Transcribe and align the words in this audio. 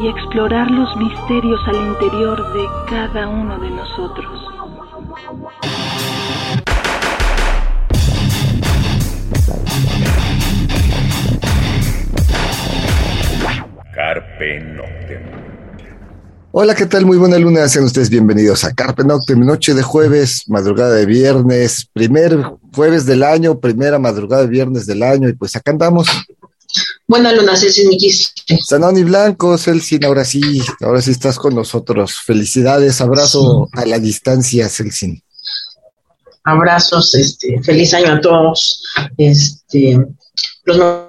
y 0.00 0.06
explorar 0.06 0.70
los 0.70 0.96
misterios 0.96 1.60
al 1.66 1.74
interior 1.74 2.52
de 2.52 2.64
cada 2.88 3.28
uno 3.28 3.58
de 3.58 3.70
nosotros. 3.70 4.26
Carpe 13.92 14.60
Noctem. 14.60 15.22
Hola, 16.52 16.74
¿qué 16.74 16.86
tal? 16.86 17.04
Muy 17.04 17.18
buena 17.18 17.36
luna. 17.36 17.68
Sean 17.68 17.84
ustedes 17.84 18.08
bienvenidos 18.08 18.64
a 18.64 18.72
Carpe 18.72 19.02
Noctem, 19.02 19.44
noche 19.44 19.74
de 19.74 19.82
jueves, 19.82 20.44
madrugada 20.48 20.94
de 20.94 21.06
viernes, 21.06 21.90
primer 21.92 22.40
jueves 22.72 23.04
del 23.04 23.24
año, 23.24 23.58
primera 23.58 23.98
madrugada 23.98 24.42
de 24.42 24.48
viernes 24.48 24.86
del 24.86 25.02
año, 25.02 25.28
y 25.28 25.32
pues 25.32 25.56
acá 25.56 25.72
andamos. 25.72 26.08
Buena 27.08 27.32
luna, 27.32 27.56
Ceci 27.56 27.86
Miquis. 27.86 28.34
Sanoni 28.66 29.02
Blanco, 29.02 29.56
Celsin, 29.56 30.04
ahora 30.04 30.26
sí, 30.26 30.60
ahora 30.82 31.00
sí 31.00 31.10
estás 31.10 31.38
con 31.38 31.54
nosotros. 31.54 32.20
Felicidades, 32.20 33.00
abrazo 33.00 33.66
a 33.72 33.86
la 33.86 33.98
distancia, 33.98 34.68
Celsin. 34.68 35.22
Abrazos, 36.44 37.14
este, 37.14 37.62
feliz 37.62 37.94
año 37.94 38.12
a 38.12 38.20
todos. 38.20 38.84
Este, 39.16 39.98
los 40.64 41.08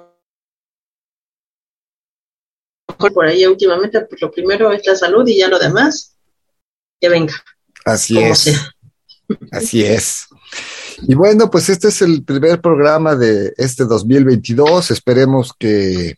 por 2.96 3.26
ahí 3.26 3.44
últimamente, 3.44 4.00
pues 4.00 4.22
lo 4.22 4.30
primero 4.30 4.72
es 4.72 4.86
la 4.86 4.96
salud 4.96 5.26
y 5.28 5.38
ya 5.38 5.48
lo 5.48 5.58
demás, 5.58 6.16
que 6.98 7.10
venga. 7.10 7.34
Así 7.84 8.18
es. 8.18 8.58
Así 9.52 9.84
es. 9.84 10.28
Y 11.02 11.14
bueno, 11.14 11.50
pues 11.50 11.68
este 11.68 11.88
es 11.88 12.02
el 12.02 12.24
primer 12.24 12.60
programa 12.60 13.16
de 13.16 13.52
este 13.56 13.84
2022. 13.84 14.90
Esperemos 14.90 15.52
que, 15.58 16.14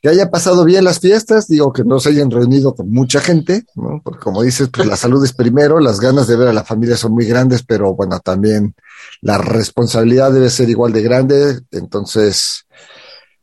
que 0.00 0.08
haya 0.08 0.30
pasado 0.30 0.64
bien 0.64 0.84
las 0.84 1.00
fiestas, 1.00 1.48
digo 1.48 1.72
que 1.72 1.84
no 1.84 1.98
se 1.98 2.10
hayan 2.10 2.30
reunido 2.30 2.74
con 2.74 2.90
mucha 2.90 3.20
gente, 3.20 3.64
¿no? 3.74 4.00
Porque 4.02 4.20
como 4.20 4.42
dices, 4.42 4.68
pues 4.72 4.86
la 4.86 4.96
salud 4.96 5.24
es 5.24 5.32
primero, 5.32 5.80
las 5.80 6.00
ganas 6.00 6.28
de 6.28 6.36
ver 6.36 6.48
a 6.48 6.52
la 6.52 6.64
familia 6.64 6.96
son 6.96 7.12
muy 7.12 7.26
grandes, 7.26 7.62
pero 7.64 7.94
bueno, 7.94 8.20
también 8.20 8.74
la 9.20 9.38
responsabilidad 9.38 10.32
debe 10.32 10.50
ser 10.50 10.70
igual 10.70 10.92
de 10.92 11.02
grande. 11.02 11.60
Entonces, 11.72 12.66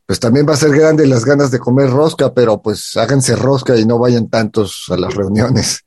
pues 0.06 0.20
también 0.20 0.46
va 0.48 0.54
a 0.54 0.56
ser 0.56 0.70
grande 0.70 1.06
las 1.06 1.24
ganas 1.24 1.50
de 1.50 1.58
comer 1.58 1.90
rosca, 1.90 2.32
pero 2.32 2.62
pues 2.62 2.96
háganse 2.96 3.36
rosca 3.36 3.76
y 3.76 3.84
no 3.84 3.98
vayan 3.98 4.28
tantos 4.30 4.84
a 4.88 4.96
las 4.96 5.14
reuniones. 5.14 5.80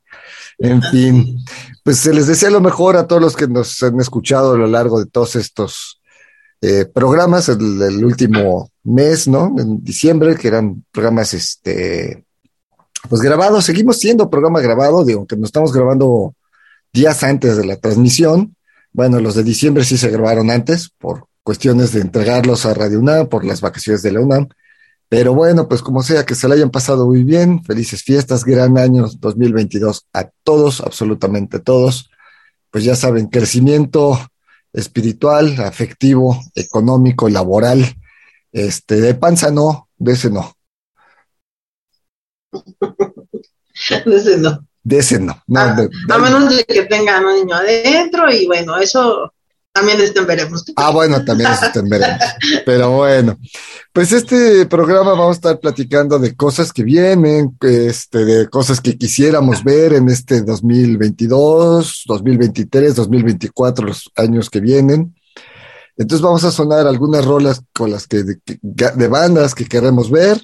En 0.58 0.82
fin, 0.82 1.38
pues 1.90 1.98
se 1.98 2.14
les 2.14 2.28
desea 2.28 2.50
lo 2.50 2.60
mejor 2.60 2.96
a 2.96 3.08
todos 3.08 3.20
los 3.20 3.34
que 3.34 3.48
nos 3.48 3.82
han 3.82 3.98
escuchado 3.98 4.52
a 4.52 4.56
lo 4.56 4.68
largo 4.68 5.00
de 5.00 5.06
todos 5.06 5.34
estos 5.34 6.00
eh, 6.60 6.84
programas, 6.84 7.48
el, 7.48 8.04
último 8.04 8.70
mes, 8.84 9.26
¿no? 9.26 9.52
En 9.58 9.82
diciembre, 9.82 10.36
que 10.36 10.46
eran 10.46 10.84
programas, 10.92 11.34
este, 11.34 12.24
pues 13.08 13.20
grabados, 13.22 13.64
seguimos 13.64 13.98
siendo 13.98 14.30
programa 14.30 14.60
grabado, 14.60 15.04
digo, 15.04 15.26
que 15.26 15.34
nos 15.34 15.48
estamos 15.48 15.72
grabando 15.72 16.36
días 16.92 17.24
antes 17.24 17.56
de 17.56 17.64
la 17.64 17.74
transmisión. 17.74 18.54
Bueno, 18.92 19.18
los 19.18 19.34
de 19.34 19.42
diciembre 19.42 19.82
sí 19.82 19.98
se 19.98 20.10
grabaron 20.10 20.48
antes 20.48 20.90
por 20.90 21.26
cuestiones 21.42 21.92
de 21.92 22.02
entregarlos 22.02 22.66
a 22.66 22.74
Radio 22.74 23.00
UNAM 23.00 23.26
por 23.26 23.44
las 23.44 23.60
vacaciones 23.60 24.02
de 24.02 24.12
la 24.12 24.20
UNAM. 24.20 24.46
Pero 25.10 25.34
bueno, 25.34 25.66
pues 25.66 25.82
como 25.82 26.04
sea, 26.04 26.24
que 26.24 26.36
se 26.36 26.46
la 26.46 26.54
hayan 26.54 26.70
pasado 26.70 27.04
muy 27.04 27.24
bien. 27.24 27.64
Felices 27.64 28.04
fiestas, 28.04 28.44
gran 28.44 28.78
año 28.78 29.08
2022 29.18 30.06
a 30.12 30.30
todos, 30.44 30.80
absolutamente 30.80 31.58
todos. 31.58 32.08
Pues 32.70 32.84
ya 32.84 32.94
saben, 32.94 33.26
crecimiento 33.26 34.16
espiritual, 34.72 35.60
afectivo, 35.62 36.40
económico, 36.54 37.28
laboral. 37.28 37.84
Este, 38.52 39.00
de 39.00 39.14
panza 39.16 39.50
no, 39.50 39.88
de 39.98 40.12
ese 40.12 40.30
no. 40.30 40.54
De 44.06 44.16
ese 44.16 44.38
no. 44.38 44.64
De 44.84 44.98
ese 44.98 45.18
no. 45.18 45.42
Ah, 45.56 45.76
a 46.08 46.18
menos 46.18 46.54
de 46.54 46.62
que 46.64 46.84
tengan 46.84 47.24
un 47.24 47.34
niño 47.34 47.56
adentro 47.56 48.30
y 48.30 48.46
bueno, 48.46 48.78
eso 48.78 49.32
también 49.72 50.00
estén 50.00 50.26
veremos. 50.26 50.64
Ah, 50.76 50.90
bueno, 50.90 51.24
también 51.24 51.50
estén 51.52 51.88
veremos. 51.88 52.20
Pero 52.66 52.90
bueno, 52.90 53.38
pues 53.92 54.12
este 54.12 54.66
programa 54.66 55.12
vamos 55.12 55.28
a 55.28 55.32
estar 55.32 55.60
platicando 55.60 56.18
de 56.18 56.34
cosas 56.34 56.72
que 56.72 56.82
vienen, 56.82 57.56
este, 57.60 58.24
de 58.24 58.48
cosas 58.48 58.80
que 58.80 58.98
quisiéramos 58.98 59.62
ver 59.62 59.92
en 59.92 60.08
este 60.08 60.42
2022, 60.42 62.04
2023, 62.06 62.94
2024, 62.96 63.86
los 63.86 64.10
años 64.16 64.50
que 64.50 64.60
vienen. 64.60 65.14
Entonces 65.96 66.22
vamos 66.22 66.44
a 66.44 66.50
sonar 66.50 66.86
algunas 66.86 67.24
rolas 67.24 67.62
con 67.74 67.90
las 67.90 68.06
que 68.06 68.24
de, 68.24 69.08
bandas 69.08 69.54
que 69.54 69.66
queremos 69.66 70.10
ver, 70.10 70.42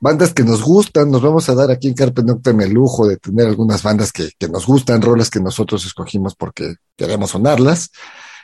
bandas 0.00 0.32
que 0.32 0.42
nos 0.42 0.62
gustan. 0.62 1.10
Nos 1.10 1.22
vamos 1.22 1.48
a 1.48 1.54
dar 1.54 1.70
aquí 1.70 1.88
en 1.88 1.94
Carpe 1.94 2.22
Noctem 2.22 2.60
el 2.62 2.72
lujo 2.72 3.06
de 3.06 3.18
tener 3.18 3.46
algunas 3.46 3.82
bandas 3.82 4.10
que, 4.10 4.30
que 4.38 4.48
nos 4.48 4.66
gustan, 4.66 5.02
rolas 5.02 5.30
que 5.30 5.38
nosotros 5.38 5.84
escogimos 5.84 6.34
porque 6.34 6.74
queremos 6.96 7.30
sonarlas. 7.30 7.90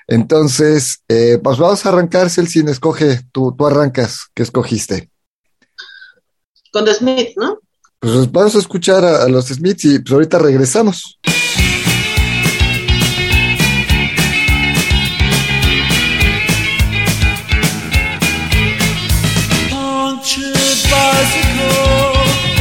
Entonces, 0.09 1.03
eh, 1.09 1.39
pues 1.43 1.59
vamos 1.59 1.85
a 1.85 1.89
arrancar, 1.89 2.31
Celsin, 2.31 2.69
escoge, 2.69 3.23
tú, 3.33 3.55
tú 3.57 3.67
arrancas, 3.67 4.27
¿qué 4.35 4.43
escogiste? 4.43 5.11
Con 6.73 6.85
The 6.85 6.95
Smith, 6.95 7.31
¿no? 7.37 7.59
Pues, 7.99 8.13
pues 8.13 8.33
vamos 8.33 8.55
a 8.55 8.59
escuchar 8.59 9.05
a, 9.05 9.29
los 9.29 9.47
Smiths 9.47 9.85
y 9.85 9.99
pues 9.99 10.13
ahorita 10.13 10.39
regresamos. 10.39 11.19
bicycle 20.89 21.65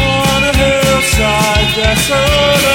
on 0.01 0.43
a 0.43 0.51
hillside 0.51 1.75
desolate. 1.75 2.74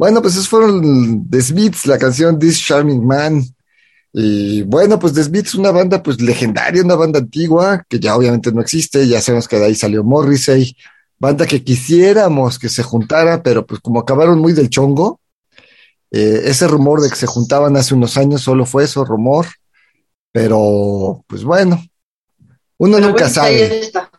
Bueno, 0.00 0.22
pues 0.22 0.32
esos 0.32 0.48
fueron 0.48 1.28
The 1.28 1.42
Smiths, 1.42 1.84
la 1.84 1.98
canción 1.98 2.38
This 2.38 2.58
Charming 2.58 3.06
Man. 3.06 3.44
Y 4.14 4.62
bueno, 4.62 4.98
pues 4.98 5.12
The 5.12 5.24
Smiths, 5.24 5.54
una 5.56 5.72
banda 5.72 6.02
pues 6.02 6.22
legendaria, 6.22 6.82
una 6.82 6.94
banda 6.94 7.18
antigua, 7.18 7.84
que 7.86 8.00
ya 8.00 8.16
obviamente 8.16 8.50
no 8.50 8.62
existe, 8.62 9.06
ya 9.06 9.20
sabemos 9.20 9.46
que 9.46 9.58
de 9.58 9.66
ahí 9.66 9.74
salió 9.74 10.02
Morrissey, 10.02 10.74
banda 11.18 11.46
que 11.46 11.62
quisiéramos 11.62 12.58
que 12.58 12.70
se 12.70 12.82
juntara, 12.82 13.42
pero 13.42 13.66
pues 13.66 13.80
como 13.80 14.00
acabaron 14.00 14.38
muy 14.38 14.54
del 14.54 14.70
chongo, 14.70 15.20
eh, 16.10 16.44
ese 16.46 16.66
rumor 16.66 17.02
de 17.02 17.10
que 17.10 17.16
se 17.16 17.26
juntaban 17.26 17.76
hace 17.76 17.92
unos 17.92 18.16
años 18.16 18.40
solo 18.40 18.64
fue 18.64 18.84
eso, 18.84 19.04
rumor, 19.04 19.48
pero 20.32 21.22
pues 21.26 21.44
bueno, 21.44 21.78
uno 22.78 22.96
Pero 22.96 23.06
nunca 23.06 23.24
bueno, 23.24 23.34
sabe. 23.34 23.64
Ahí 23.64 23.80
está, 23.80 24.10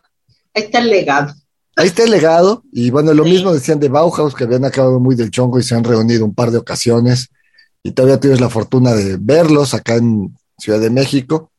ahí 0.54 0.62
está 0.62 0.78
el 0.78 0.90
legado. 0.90 1.34
Ahí 1.76 1.88
está 1.88 2.04
el 2.04 2.10
legado, 2.10 2.62
y 2.72 2.90
bueno, 2.90 3.14
lo 3.14 3.24
Sí. 3.24 3.30
mismo 3.30 3.52
decían 3.52 3.80
de 3.80 3.88
Bauhaus, 3.88 4.34
que 4.34 4.44
habían 4.44 4.64
acabado 4.64 5.00
muy 5.00 5.14
del 5.14 5.30
chongo 5.30 5.58
y 5.58 5.62
se 5.62 5.74
han 5.74 5.84
reunido 5.84 6.24
un 6.24 6.34
par 6.34 6.50
de 6.50 6.58
ocasiones, 6.58 7.28
y 7.82 7.92
todavía 7.92 8.20
tienes 8.20 8.40
la 8.40 8.50
fortuna 8.50 8.92
de 8.92 9.16
verlos 9.20 9.74
acá 9.74 9.96
en 9.96 10.36
Ciudad 10.58 10.80
de 10.80 10.90
México, 10.90 11.50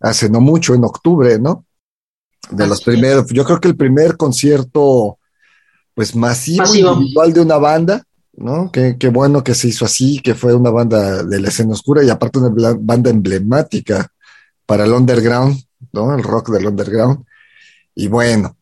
hace 0.00 0.30
no 0.30 0.40
mucho, 0.40 0.74
en 0.74 0.84
octubre, 0.84 1.38
¿no? 1.38 1.64
De 2.50 2.66
los 2.66 2.82
primeros, 2.82 3.26
yo 3.30 3.44
creo 3.44 3.60
que 3.60 3.68
el 3.68 3.76
primer 3.76 4.16
concierto, 4.16 5.18
pues 5.94 6.14
masivo, 6.16 6.62
Masivo. 6.64 6.92
individual 6.94 7.32
de 7.32 7.40
una 7.40 7.56
banda, 7.58 8.02
¿no? 8.34 8.70
Qué, 8.72 8.96
qué 8.98 9.08
bueno 9.08 9.44
que 9.44 9.54
se 9.54 9.68
hizo 9.68 9.84
así, 9.84 10.20
que 10.20 10.34
fue 10.34 10.54
una 10.54 10.70
banda 10.70 11.22
de 11.22 11.40
la 11.40 11.48
escena 11.48 11.72
oscura 11.72 12.02
y 12.02 12.10
aparte 12.10 12.38
una 12.38 12.74
banda 12.80 13.10
emblemática 13.10 14.08
para 14.66 14.84
el 14.84 14.92
underground, 14.92 15.60
¿no? 15.92 16.14
El 16.14 16.22
rock 16.22 16.50
del 16.50 16.66
underground. 16.66 17.24
Y 17.94 18.08
bueno, 18.08 18.56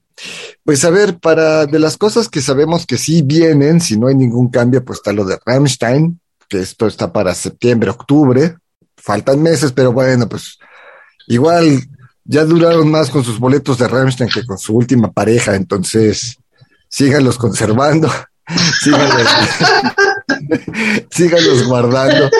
pues 0.64 0.84
a 0.84 0.90
ver, 0.90 1.18
para 1.18 1.66
de 1.66 1.78
las 1.78 1.96
cosas 1.96 2.28
que 2.28 2.40
sabemos 2.40 2.86
que 2.86 2.96
sí 2.96 3.22
vienen, 3.22 3.80
si 3.80 3.98
no 3.98 4.08
hay 4.08 4.14
ningún 4.14 4.50
cambio, 4.50 4.84
pues 4.84 4.98
está 4.98 5.12
lo 5.12 5.24
de 5.24 5.38
Rammstein, 5.44 6.20
que 6.48 6.60
esto 6.60 6.86
está 6.86 7.12
para 7.12 7.34
septiembre, 7.34 7.90
octubre. 7.90 8.56
Faltan 8.96 9.42
meses, 9.42 9.72
pero 9.72 9.92
bueno, 9.92 10.28
pues 10.28 10.58
igual 11.28 11.82
ya 12.24 12.44
duraron 12.44 12.90
más 12.90 13.10
con 13.10 13.24
sus 13.24 13.38
boletos 13.38 13.78
de 13.78 13.88
Rammstein 13.88 14.30
que 14.30 14.44
con 14.44 14.58
su 14.58 14.76
última 14.76 15.10
pareja, 15.10 15.54
entonces 15.54 16.36
síganlos 16.88 17.38
conservando, 17.38 18.10
síganlos, 18.82 19.28
síganlos 21.10 21.66
guardando. 21.66 22.30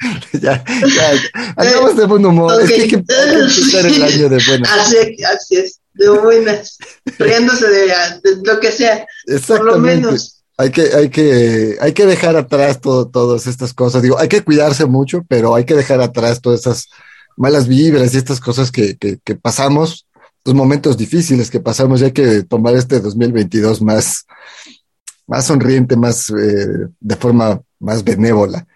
ya, 0.32 0.64
ya, 0.64 1.12
andamos 1.56 1.96
de 1.96 2.06
buen 2.06 2.24
humor, 2.24 2.60
es 2.62 2.68
que 2.68 2.82
hay 2.82 2.88
que, 2.88 2.96
hay 2.96 3.04
que 3.04 3.38
empezar 3.40 3.86
el 3.86 4.02
año 4.02 4.28
de 4.28 4.42
buena. 4.46 4.74
Así, 4.74 4.96
así 5.24 5.56
es, 5.56 5.79
de 5.94 6.08
buenas, 6.10 6.78
riéndose 7.18 7.68
de, 7.68 7.86
de 7.86 8.42
lo 8.44 8.60
que 8.60 8.72
sea, 8.72 9.06
por 9.46 9.64
lo 9.64 9.78
menos. 9.78 10.42
Hay 10.56 10.70
que, 10.70 10.82
hay 10.94 11.08
que, 11.08 11.78
hay 11.80 11.92
que 11.94 12.04
dejar 12.04 12.36
atrás 12.36 12.80
todo, 12.80 13.08
todas 13.08 13.46
estas 13.46 13.72
cosas. 13.72 14.02
Digo, 14.02 14.18
hay 14.18 14.28
que 14.28 14.42
cuidarse 14.42 14.84
mucho, 14.84 15.24
pero 15.26 15.54
hay 15.54 15.64
que 15.64 15.74
dejar 15.74 16.02
atrás 16.02 16.42
todas 16.42 16.60
esas 16.60 16.88
malas 17.36 17.66
vibras 17.66 18.12
y 18.12 18.18
estas 18.18 18.40
cosas 18.40 18.70
que, 18.70 18.98
que, 18.98 19.18
que 19.24 19.34
pasamos, 19.36 20.06
los 20.44 20.54
momentos 20.54 20.98
difíciles 20.98 21.50
que 21.50 21.60
pasamos, 21.60 22.00
y 22.00 22.04
hay 22.04 22.12
que 22.12 22.42
tomar 22.42 22.74
este 22.74 23.00
2022 23.00 23.80
más, 23.80 24.26
más 25.26 25.46
sonriente, 25.46 25.96
más 25.96 26.28
eh, 26.30 26.88
de 27.00 27.16
forma 27.16 27.62
más 27.78 28.04
benévola. 28.04 28.66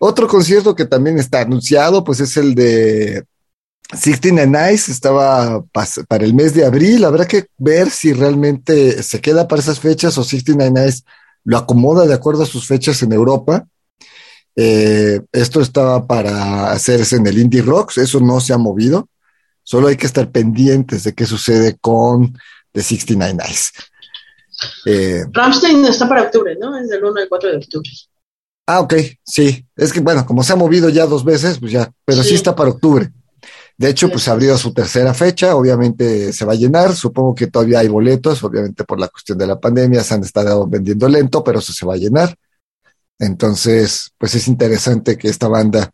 Otro 0.00 0.26
concierto 0.26 0.74
que 0.74 0.84
también 0.84 1.18
está 1.18 1.40
anunciado, 1.40 2.04
pues 2.04 2.20
es 2.20 2.36
el 2.36 2.54
de 2.54 3.24
Sixteen 3.96 4.38
and 4.38 4.54
estaba 4.56 5.64
para 6.08 6.24
el 6.24 6.34
mes 6.34 6.52
de 6.54 6.64
abril. 6.64 7.04
Habrá 7.04 7.26
que 7.26 7.46
ver 7.56 7.90
si 7.90 8.12
realmente 8.12 9.02
se 9.02 9.20
queda 9.20 9.48
para 9.48 9.62
esas 9.62 9.80
fechas 9.80 10.18
o 10.18 10.24
Sixteen 10.24 10.60
and 10.60 10.78
Nice 10.78 11.02
lo 11.44 11.56
acomoda 11.56 12.06
de 12.06 12.12
acuerdo 12.12 12.42
a 12.42 12.46
sus 12.46 12.66
fechas 12.66 13.02
en 13.02 13.12
Europa. 13.12 13.66
Eh, 14.54 15.22
esto 15.32 15.62
estaba 15.62 16.06
para 16.06 16.70
hacerse 16.70 17.16
en 17.16 17.26
el 17.26 17.38
Indie 17.38 17.62
Rocks, 17.62 17.96
eso 17.96 18.20
no 18.20 18.40
se 18.40 18.52
ha 18.52 18.58
movido. 18.58 19.08
Solo 19.62 19.88
hay 19.88 19.96
que 19.96 20.06
estar 20.06 20.30
pendientes 20.30 21.04
de 21.04 21.14
qué 21.14 21.24
sucede 21.24 21.78
con 21.80 22.36
The 22.72 22.82
69 22.82 23.34
Nights. 23.34 23.72
Eh, 24.84 25.24
Rammstein 25.32 25.84
está 25.86 26.08
para 26.08 26.22
octubre, 26.22 26.56
¿no? 26.60 26.76
Es 26.76 26.88
del 26.88 27.02
1 27.04 27.20
al 27.20 27.28
4 27.28 27.50
de 27.50 27.56
octubre. 27.56 27.88
ah, 28.66 28.80
ok, 28.80 28.94
sí. 29.24 29.64
Es 29.76 29.92
que 29.94 30.00
bueno, 30.00 30.26
como 30.26 30.42
se 30.42 30.52
ha 30.52 30.56
movido 30.56 30.90
ya 30.90 31.06
dos 31.06 31.24
veces, 31.24 31.58
pues 31.58 31.72
ya, 31.72 31.90
pero 32.04 32.22
sí, 32.22 32.30
Sí. 32.30 32.34
está 32.34 32.54
para 32.54 32.70
octubre. 32.70 33.10
De 33.78 33.88
hecho, 33.88 34.10
pues 34.10 34.24
Sí. 34.24 34.30
abrió 34.30 34.58
su 34.58 34.74
tercera 34.74 35.14
fecha, 35.14 35.54
obviamente 35.54 36.32
se 36.32 36.44
va 36.44 36.52
a 36.54 36.56
llenar, 36.56 36.94
supongo 36.96 37.34
que 37.34 37.46
todavía 37.46 37.78
hay 37.78 37.88
boletos, 37.88 38.42
obviamente 38.42 38.82
por 38.84 38.98
la 38.98 39.06
cuestión 39.08 39.38
de 39.38 39.46
la 39.46 39.60
pandemia 39.60 40.02
se 40.02 40.14
han 40.14 40.22
estado 40.24 40.66
vendiendo 40.66 41.08
lento, 41.08 41.44
pero 41.44 41.60
eso 41.60 41.72
se 41.72 41.86
va 41.86 41.94
a 41.94 41.98
llenar. 41.98 42.34
Entonces, 43.20 44.10
pues 44.18 44.34
es 44.34 44.48
interesante 44.48 45.16
que 45.16 45.28
esta 45.28 45.46
banda, 45.48 45.92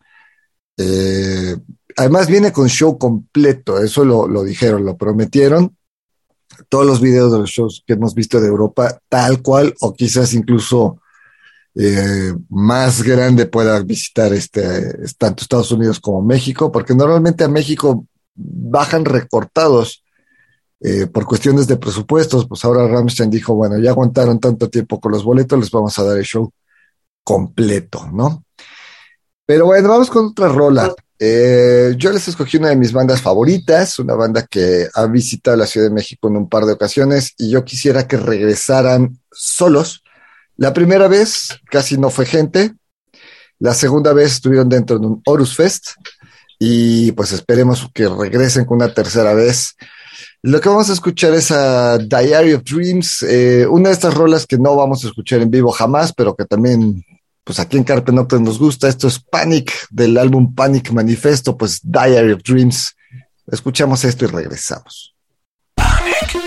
eh, 0.78 1.56
además 1.96 2.26
viene 2.26 2.53
con 2.53 2.69
show 2.69 2.98
completo, 2.98 3.79
eso 3.79 4.05
lo, 4.05 4.26
lo 4.29 4.43
dijeron, 4.44 4.84
lo 4.84 4.96
prometieron. 4.96 5.76
Todos 6.70 6.86
los 6.86 7.00
videos 7.00 7.32
de 7.32 7.38
los 7.38 7.50
shows 7.50 7.82
que 7.86 7.94
hemos 7.94 8.14
visto 8.14 8.41
de 8.41 8.48
Europa, 8.48 8.98
tal 9.08 9.43
cual, 9.43 9.74
o 9.81 9.93
quizás 9.93 10.32
incluso 10.34 11.00
eh, 11.76 12.32
más 12.50 13.02
grande 13.02 13.46
pueda 13.46 13.81
visitar 13.81 14.32
este, 14.32 14.62
tanto 15.19 15.43
Estados 15.43 15.72
Unidos 15.72 16.00
como 16.00 16.22
México, 16.22 16.70
porque 16.70 16.94
normalmente 16.94 17.44
a 17.44 17.48
México 17.48 18.06
bajan 18.34 19.04
recortados 19.04 20.04
eh, 20.81 21.06
por 21.06 21.24
cuestiones 21.24 21.66
de 21.66 21.76
presupuestos. 21.76 22.46
Pues 22.46 22.64
ahora 22.64 22.86
Ramstein 22.86 23.31
dijo, 23.31 23.54
bueno, 23.54 23.78
ya 23.78 23.90
aguantaron 23.90 24.38
tanto 24.38 24.69
tiempo 24.69 25.00
con 25.00 25.12
los 25.12 25.24
boletos, 25.24 25.58
les 25.58 25.70
vamos 25.70 25.98
a 25.98 26.04
dar 26.04 26.19
el 26.19 26.24
show 26.24 26.52
completo, 27.24 28.08
¿no? 28.12 28.44
Pero 29.46 29.66
bueno, 29.66 29.88
vamos 29.88 30.10
con 30.10 30.26
otra 30.26 30.48
rola. 30.48 30.94
Eh, 31.19 31.94
yo 31.96 32.12
les 32.12 32.28
escogí 32.28 32.58
una 32.58 32.69
de 32.69 32.76
mis 32.76 32.93
bandas 32.93 33.22
favoritas, 33.22 33.98
una 33.98 34.14
banda 34.14 34.46
que 34.46 34.86
ha 34.93 35.06
visitado 35.06 35.56
la 35.56 35.66
Ciudad 35.66 35.88
de 35.88 35.94
México 35.94 36.28
en 36.28 36.36
un 36.36 36.48
par 36.48 36.66
de 36.66 36.72
ocasiones 36.72 37.32
y 37.38 37.50
yo 37.50 37.64
quisiera 37.64 38.06
que 38.06 38.16
regresaran 38.16 39.19
solos. 39.32 40.04
La 40.56 40.73
primera 40.73 41.08
vez 41.08 41.58
casi 41.70 41.99
no 41.99 42.11
fue 42.11 42.27
gente, 42.27 42.75
la 43.58 43.75
segunda 43.75 44.13
vez 44.13 44.32
estuvieron 44.32 44.69
dentro 44.69 44.99
de 44.99 45.06
un 45.06 45.23
Horus 45.25 45.56
Fest 45.56 45.91
y 46.58 47.13
pues 47.13 47.32
esperemos 47.32 47.89
que 47.93 48.08
regresen 48.08 48.65
con 48.65 48.77
una 48.77 48.93
tercera 48.93 49.34
vez. 49.34 49.75
Lo 50.43 50.61
que 50.61 50.69
vamos 50.69 50.91
a 50.91 50.93
escuchar 50.93 51.32
es 51.34 51.51
a 51.51 51.99
Diary 51.99 52.53
of 52.53 52.63
Dreams, 52.65 53.23
eh, 53.23 53.67
una 53.67 53.89
de 53.89 53.94
estas 53.94 54.15
rolas 54.15 54.46
que 54.46 54.58
no 54.58 54.77
vamos 54.77 55.05
a 55.05 55.08
escuchar 55.08 55.41
en 55.41 55.51
vivo 55.51 55.70
jamás, 55.73 56.13
pero 56.13 56.37
que 56.37 56.44
también 56.44 57.03
pues 57.44 57.58
aquí 57.58 57.77
en 57.77 57.84
Carpe 57.84 58.13
nos 58.13 58.58
gusta. 58.58 58.89
Esto 58.89 59.08
es 59.08 59.19
Panic 59.19 59.73
del 59.91 60.17
álbum 60.19 60.55
Panic 60.55 60.91
Manifesto, 60.93 61.56
pues 61.56 61.81
Diary 61.82 62.32
of 62.32 62.43
Dreams. 62.43 62.94
Escuchamos 63.46 64.05
esto 64.05 64.25
y 64.25 64.29
regresamos. 64.29 65.15
Radical 65.77 66.44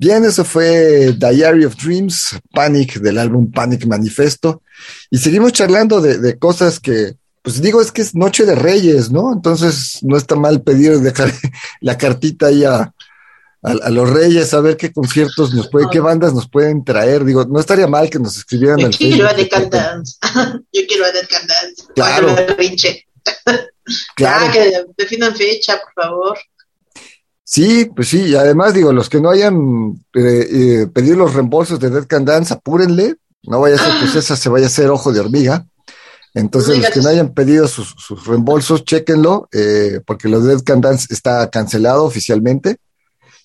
Bien, 0.00 0.24
eso 0.24 0.46
fue 0.46 1.12
Diary 1.12 1.66
of 1.66 1.76
Dreams, 1.76 2.38
Panic, 2.54 3.00
del 3.00 3.18
álbum 3.18 3.50
Panic 3.52 3.84
Manifesto. 3.84 4.62
Y 5.10 5.18
seguimos 5.18 5.52
charlando 5.52 6.00
de, 6.00 6.16
de 6.16 6.38
cosas 6.38 6.80
que, 6.80 7.16
pues 7.42 7.60
digo, 7.60 7.82
es 7.82 7.92
que 7.92 8.00
es 8.00 8.14
Noche 8.14 8.46
de 8.46 8.54
Reyes, 8.54 9.10
¿no? 9.10 9.30
Entonces 9.30 9.98
no 10.00 10.16
está 10.16 10.36
mal 10.36 10.62
pedir, 10.62 10.98
dejar 11.00 11.30
la 11.82 11.98
cartita 11.98 12.46
ahí 12.46 12.64
a, 12.64 12.76
a- 12.76 12.92
a 13.62 13.90
los 13.90 14.08
Reyes, 14.08 14.54
a 14.54 14.62
ver 14.62 14.78
qué 14.78 14.90
conciertos 14.90 15.52
nos 15.52 15.68
pueden, 15.68 15.90
qué 15.90 16.00
bandas 16.00 16.32
nos 16.32 16.48
pueden 16.48 16.82
traer. 16.82 17.22
Digo, 17.26 17.44
no 17.44 17.60
estaría 17.60 17.86
mal 17.86 18.08
que 18.08 18.18
nos 18.18 18.38
escribieran 18.38 18.78
Yo 18.78 18.86
al 18.86 18.96
quiero 18.96 19.26
a 19.26 19.34
Facebook. 19.34 19.50
Dead 19.50 19.60
Can 19.60 19.70
Dance. 19.70 20.16
Yo 20.72 20.80
quiero 20.88 21.04
a 21.04 21.12
Dead 21.12 21.28
Can 21.28 21.46
Dance. 21.46 21.82
Claro. 21.94 22.36
Claro. 24.16 24.46
Ah, 24.48 24.52
que 24.52 24.84
definan 24.96 25.34
fecha, 25.36 25.78
por 25.78 26.04
favor. 26.04 26.38
Sí, 27.52 27.90
pues 27.96 28.06
sí, 28.06 28.26
y 28.26 28.36
además 28.36 28.74
digo, 28.74 28.92
los 28.92 29.08
que 29.08 29.20
no 29.20 29.28
hayan 29.28 30.00
eh, 30.14 30.46
eh, 30.52 30.86
pedido 30.86 31.16
los 31.16 31.34
reembolsos 31.34 31.80
de 31.80 31.90
Dead 31.90 32.06
Can 32.06 32.24
Dance, 32.24 32.54
apúrenle, 32.54 33.16
no 33.42 33.60
vaya 33.60 33.74
a 33.74 33.78
ser 33.78 33.92
que 33.98 34.06
César 34.06 34.36
se 34.36 34.48
vaya 34.48 34.66
a 34.66 34.68
hacer 34.68 34.88
ojo 34.88 35.12
de 35.12 35.18
hormiga. 35.18 35.66
Entonces, 36.32 36.78
los 36.78 36.90
que 36.90 37.00
no 37.00 37.08
hayan 37.08 37.34
pedido 37.34 37.66
sus, 37.66 37.88
sus 37.98 38.24
reembolsos, 38.24 38.84
chéquenlo, 38.84 39.48
eh, 39.50 40.00
porque 40.06 40.28
lo 40.28 40.40
de 40.40 40.54
Dead 40.54 40.62
Can 40.62 40.80
Dance 40.80 41.08
está 41.10 41.50
cancelado 41.50 42.04
oficialmente. 42.04 42.76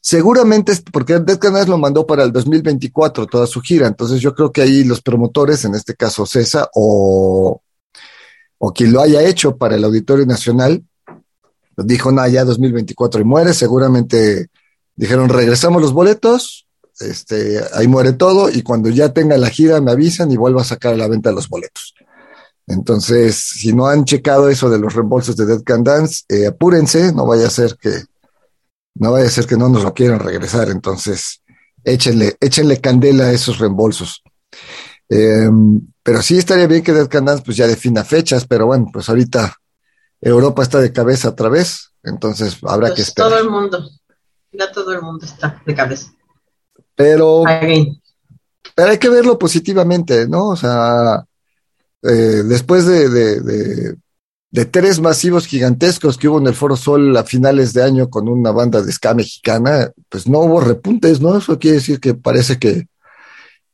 Seguramente 0.01 0.73
es 0.73 0.81
porque 0.81 1.17
Dead 1.17 1.39
Can 1.39 1.53
Dance 1.53 1.71
lo 1.71 1.79
mandó 1.79 2.05
para 2.05 2.21
el 2.21 2.31
2024, 2.31 3.25
toda 3.25 3.47
su 3.47 3.59
gira. 3.59 3.87
Entonces, 3.87 4.21
yo 4.21 4.35
creo 4.35 4.51
que 4.51 4.61
ahí 4.61 4.83
los 4.83 5.01
promotores, 5.01 5.65
en 5.65 5.73
este 5.73 5.95
caso 5.95 6.27
César, 6.27 6.69
o, 6.75 7.59
o 8.59 8.71
quien 8.71 8.93
lo 8.93 9.01
haya 9.01 9.23
hecho 9.23 9.57
para 9.57 9.77
el 9.77 9.83
Auditorio 9.83 10.27
Nacional, 10.27 10.83
dijo, 11.77 12.11
no, 12.11 12.27
ya 12.27 12.45
2024 12.45 13.21
y 13.21 13.23
muere, 13.23 13.53
seguramente 13.53 14.47
dijeron, 14.95 15.29
regresamos 15.29 15.81
los 15.81 15.93
boletos, 15.93 16.67
este, 16.99 17.59
ahí 17.73 17.87
muere 17.87 18.13
todo, 18.13 18.49
y 18.49 18.61
cuando 18.61 18.89
ya 18.89 19.13
tenga 19.13 19.37
la 19.37 19.49
gira 19.49 19.81
me 19.81 19.91
avisan 19.91 20.31
y 20.31 20.37
vuelvo 20.37 20.59
a 20.59 20.63
sacar 20.63 20.93
a 20.93 20.97
la 20.97 21.07
venta 21.07 21.31
los 21.31 21.49
boletos. 21.49 21.93
Entonces, 22.67 23.35
si 23.35 23.73
no 23.73 23.87
han 23.87 24.05
checado 24.05 24.49
eso 24.49 24.69
de 24.69 24.79
los 24.79 24.93
reembolsos 24.93 25.35
de 25.35 25.45
Dead 25.45 25.61
Can 25.63 25.83
Dance, 25.83 26.23
eh, 26.29 26.47
apúrense, 26.47 27.13
no 27.13 27.25
vaya 27.25 27.47
a 27.47 27.51
ser 27.51 27.75
que, 27.79 27.91
no 28.95 29.11
vaya 29.11 29.27
a 29.27 29.31
ser 29.31 29.45
que 29.45 29.57
no 29.57 29.69
nos 29.69 29.83
lo 29.83 29.93
quieran 29.93 30.19
regresar, 30.19 30.69
entonces, 30.69 31.41
échenle, 31.83 32.37
échenle 32.39 32.79
candela 32.79 33.25
a 33.25 33.31
esos 33.31 33.59
reembolsos. 33.59 34.23
Eh, 35.09 35.49
pero 36.01 36.21
sí 36.21 36.37
estaría 36.37 36.65
bien 36.65 36.83
que 36.83 36.93
Dead 36.93 37.07
Can 37.07 37.25
Dance 37.25 37.43
pues 37.45 37.57
ya 37.57 37.67
defina 37.67 38.03
fechas, 38.03 38.45
pero 38.47 38.65
bueno, 38.65 38.87
pues 38.91 39.09
ahorita 39.09 39.55
Europa 40.29 40.63
está 40.63 40.79
de 40.79 40.91
cabeza 40.91 41.29
otra 41.29 41.49
vez, 41.49 41.91
entonces 42.03 42.57
habrá 42.63 42.89
que 42.89 42.95
Pues 42.95 43.07
esperar. 43.09 43.29
todo 43.31 43.39
el 43.41 43.49
mundo. 43.49 43.89
Ya 44.51 44.71
todo 44.71 44.91
el 44.93 45.01
mundo 45.01 45.25
está 45.25 45.61
de 45.65 45.75
cabeza. 45.75 46.11
Pero, 46.95 47.45
Again. 47.47 48.01
pero 48.75 48.89
hay 48.91 48.97
que 48.97 49.09
verlo 49.09 49.37
positivamente, 49.37 50.27
¿no? 50.27 50.49
O 50.49 50.55
sea, 50.55 51.23
eh, 52.01 52.43
después 52.45 52.85
de, 52.85 53.09
de, 53.09 53.41
de- 53.41 53.95
de 54.51 54.63
tres 54.65 55.01
masivos 55.01 55.47
gigantescos 55.47 56.17
que 56.17 56.29
hubo 56.29 56.37
en 56.39 56.47
el 56.47 56.55
Foro 56.55 56.77
Sol 56.77 57.17
a 57.17 57.25
finales 57.25 57.73
de 57.73 57.83
año 57.83 58.09
con 58.09 58.29
una 58.29 58.51
banda 58.51 58.81
de 58.81 58.89
ska 58.93 59.13
mexicana, 59.13 59.91
pues 60.07 60.27
no 60.29 60.39
hubo 60.39 60.61
repuntes, 60.61 61.19
¿no? 61.19 61.37
Eso 61.37 61.59
quiere 61.59 61.77
decir 61.77 61.99
que 61.99 62.13
parece 62.13 62.57
que, 62.57 62.87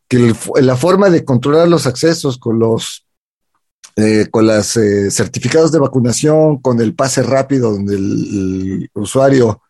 que 0.08 0.17
el 0.17 0.36
la 0.65 0.75
forma 0.75 1.12
de 1.12 1.24
controlar 1.24 1.67
los 1.67 1.86
accesos 1.86 2.39
con 2.39 2.58
los 2.58 3.05
eh, 3.95 4.27
con 4.31 4.48
los 4.48 4.67
certificados 5.10 5.71
de 5.71 5.79
vacunación, 5.79 6.57
con 6.62 6.79
el 6.81 6.95
pase 6.95 7.24
rápido 7.24 7.71
donde 7.71 7.95
el, 7.95 8.89
usuario 8.93 9.62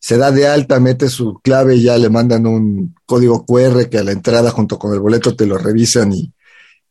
se 0.00 0.16
da 0.16 0.30
de 0.32 0.48
alta, 0.48 0.80
mete 0.80 1.08
su 1.08 1.40
clave 1.42 1.76
y 1.76 1.82
ya 1.84 1.96
le 1.96 2.10
mandan 2.10 2.46
un 2.46 2.94
código 3.06 3.44
QR 3.46 3.88
que 3.88 3.98
a 3.98 4.04
la 4.04 4.12
entrada 4.12 4.50
junto 4.50 4.78
con 4.78 4.92
el 4.92 5.00
boleto 5.00 5.36
te 5.36 5.46
lo 5.46 5.58
revisan 5.58 6.12
y, 6.12 6.32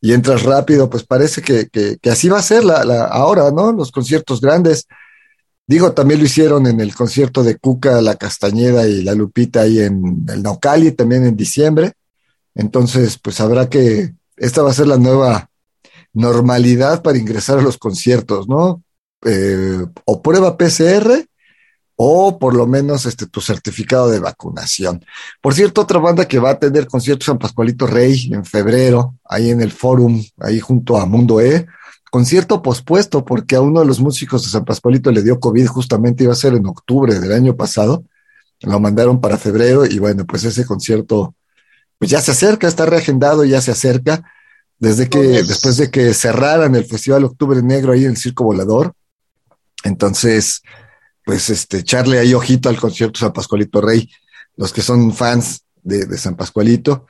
y 0.00 0.12
entras 0.12 0.42
rápido, 0.44 0.90
pues 0.90 1.04
parece 1.04 1.42
que, 1.42 1.68
que- 1.68 1.98
así 2.10 2.28
va 2.28 2.38
a 2.38 2.42
ser 2.42 2.64
la- 2.64 3.04
ahora, 3.04 3.50
¿no? 3.50 3.72
Los 3.72 3.92
conciertos 3.92 4.40
grandes. 4.40 4.86
Digo, 5.66 5.92
también 5.92 6.20
lo 6.20 6.26
hicieron 6.26 6.66
en 6.66 6.80
el 6.80 6.94
concierto 6.94 7.42
de 7.44 7.56
Cuca, 7.56 8.00
La 8.02 8.16
Castañeda 8.16 8.88
y 8.88 9.02
La 9.02 9.14
Lupita 9.14 9.62
ahí 9.62 9.78
en 9.80 10.24
el 10.28 10.42
Naucali, 10.42 10.92
también 10.92 11.24
en 11.24 11.36
diciembre. 11.36 11.92
Entonces, 12.54 13.18
pues 13.18 13.40
habrá 13.40 13.68
que, 13.70 14.14
esta 14.36 14.62
va 14.62 14.70
a 14.70 14.74
ser 14.74 14.88
la 14.88 14.98
nueva 14.98 15.50
normalidad 16.12 17.02
para 17.02 17.18
ingresar 17.18 17.58
a 17.58 17.62
los 17.62 17.78
conciertos, 17.78 18.48
¿no? 18.48 18.82
Eh, 19.24 19.86
o 20.04 20.22
prueba 20.22 20.56
PCR 20.56 21.26
o 21.96 22.38
por 22.38 22.54
lo 22.54 22.66
menos 22.66 23.06
este, 23.06 23.26
tu 23.26 23.40
certificado 23.40 24.10
de 24.10 24.18
vacunación. 24.18 25.04
Por 25.40 25.54
cierto, 25.54 25.82
otra 25.82 25.98
banda 25.98 26.26
que 26.26 26.38
va 26.38 26.50
a 26.50 26.58
tener 26.58 26.86
concierto 26.86 27.24
San 27.24 27.38
Pascualito 27.38 27.86
Rey 27.86 28.30
en 28.32 28.44
febrero, 28.44 29.18
ahí 29.24 29.50
en 29.50 29.60
el 29.60 29.70
Forum, 29.70 30.22
ahí 30.40 30.58
junto 30.58 30.96
a 30.96 31.06
Mundo 31.06 31.40
E. 31.40 31.66
Concierto 32.10 32.60
pospuesto 32.60 33.24
porque 33.24 33.56
a 33.56 33.60
uno 33.60 33.80
de 33.80 33.86
los 33.86 34.00
músicos 34.00 34.42
de 34.42 34.50
San 34.50 34.64
Pascualito 34.64 35.10
le 35.12 35.22
dio 35.22 35.38
COVID, 35.38 35.66
justamente 35.66 36.24
iba 36.24 36.32
a 36.32 36.36
ser 36.36 36.54
en 36.54 36.66
octubre 36.66 37.18
del 37.18 37.32
año 37.32 37.56
pasado. 37.56 38.04
Lo 38.60 38.80
mandaron 38.80 39.20
para 39.20 39.38
febrero 39.38 39.86
y 39.86 39.98
bueno, 39.98 40.26
pues 40.26 40.44
ese 40.44 40.66
concierto 40.66 41.34
pues 41.98 42.10
ya 42.10 42.20
se 42.20 42.32
acerca, 42.32 42.66
está 42.66 42.84
reagendado, 42.84 43.44
ya 43.44 43.60
se 43.60 43.70
acerca. 43.70 44.24
Desde 44.82 45.08
que, 45.08 45.44
después 45.44 45.76
de 45.76 45.92
que 45.92 46.12
cerraran 46.12 46.74
el 46.74 46.84
Festival 46.84 47.22
Octubre 47.22 47.62
Negro 47.62 47.92
ahí 47.92 48.02
en 48.02 48.10
el 48.10 48.16
Circo 48.16 48.42
Volador. 48.42 48.96
Entonces, 49.84 50.60
pues 51.24 51.50
este, 51.50 51.78
echarle 51.78 52.18
ahí 52.18 52.34
ojito 52.34 52.68
al 52.68 52.80
concierto 52.80 53.20
San 53.20 53.32
Pascualito 53.32 53.80
Rey, 53.80 54.10
los 54.56 54.72
que 54.72 54.82
son 54.82 55.12
fans 55.12 55.62
de, 55.84 56.06
de 56.06 56.18
San 56.18 56.34
Pascualito, 56.34 57.06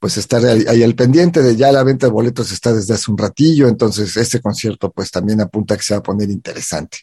pues 0.00 0.16
estar 0.16 0.44
ahí, 0.44 0.64
ahí 0.68 0.82
al 0.82 0.96
pendiente 0.96 1.42
de 1.42 1.54
ya 1.54 1.70
la 1.70 1.84
venta 1.84 2.06
de 2.06 2.12
boletos 2.12 2.50
está 2.50 2.72
desde 2.72 2.94
hace 2.94 3.08
un 3.08 3.18
ratillo, 3.18 3.68
entonces 3.68 4.16
este 4.16 4.40
concierto 4.40 4.90
pues 4.90 5.12
también 5.12 5.40
apunta 5.40 5.74
a 5.74 5.76
que 5.76 5.84
se 5.84 5.94
va 5.94 6.00
a 6.00 6.02
poner 6.02 6.28
interesante. 6.28 6.98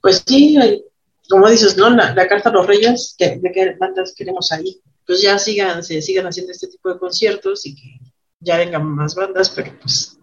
Pues 0.00 0.22
sí, 0.24 0.56
como 1.28 1.50
dices, 1.50 1.76
¿no? 1.76 1.90
La, 1.90 2.14
la 2.14 2.28
carta 2.28 2.50
a 2.50 2.52
los 2.52 2.64
reyes, 2.64 3.16
que, 3.18 3.40
de 3.42 3.50
qué 3.50 3.74
bandas 3.76 4.14
queremos 4.16 4.52
ahí. 4.52 4.80
Pues 5.06 5.20
ya 5.20 5.38
sigan, 5.38 5.82
se 5.82 6.00
sigan 6.00 6.26
haciendo 6.26 6.52
este 6.52 6.68
tipo 6.68 6.92
de 6.92 6.98
conciertos 6.98 7.66
y 7.66 7.74
que 7.74 7.98
ya 8.40 8.56
vengan 8.56 8.84
más 8.84 9.14
bandas, 9.14 9.50
pero 9.50 9.72
pues, 9.80 10.16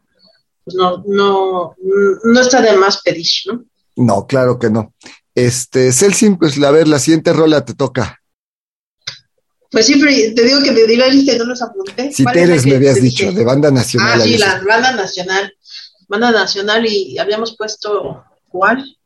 pues 0.63 0.75
no, 0.75 1.03
no, 1.05 1.75
no 2.23 2.41
está 2.41 2.61
de 2.61 2.75
más 2.77 3.01
pedir, 3.01 3.27
¿no? 3.47 3.65
No, 3.95 4.25
claro 4.25 4.57
que 4.57 4.69
no. 4.69 4.93
Este, 5.35 5.91
Celsin, 5.91 6.37
pues 6.37 6.61
a 6.61 6.71
ver, 6.71 6.87
la 6.87 6.99
siguiente 6.99 7.33
rola 7.33 7.63
te 7.63 7.73
toca. 7.73 8.19
Pues 9.71 9.85
siempre 9.85 10.31
te 10.31 10.43
digo 10.43 10.63
que 10.63 10.71
me 10.71 10.83
di 10.83 10.95
la 10.95 11.07
lista 11.07 11.33
y 11.33 11.37
no 11.37 11.45
los 11.45 11.61
apunté. 11.61 12.11
Si 12.11 12.23
¿Cuál 12.23 12.37
es 12.37 12.41
la 12.41 12.47
Teres 12.47 12.63
que 12.63 12.69
me 12.69 12.75
habías 12.77 12.95
te 12.95 13.01
dicho, 13.01 13.25
dije? 13.25 13.37
de 13.37 13.45
banda 13.45 13.69
nacional. 13.71 14.19
Ah, 14.19 14.23
sí, 14.23 14.37
la 14.37 14.61
banda 14.67 14.91
nacional. 14.93 15.53
Banda 16.07 16.31
nacional 16.31 16.85
y 16.87 17.17
habíamos 17.19 17.55
puesto, 17.55 18.23
¿cuál? 18.47 18.97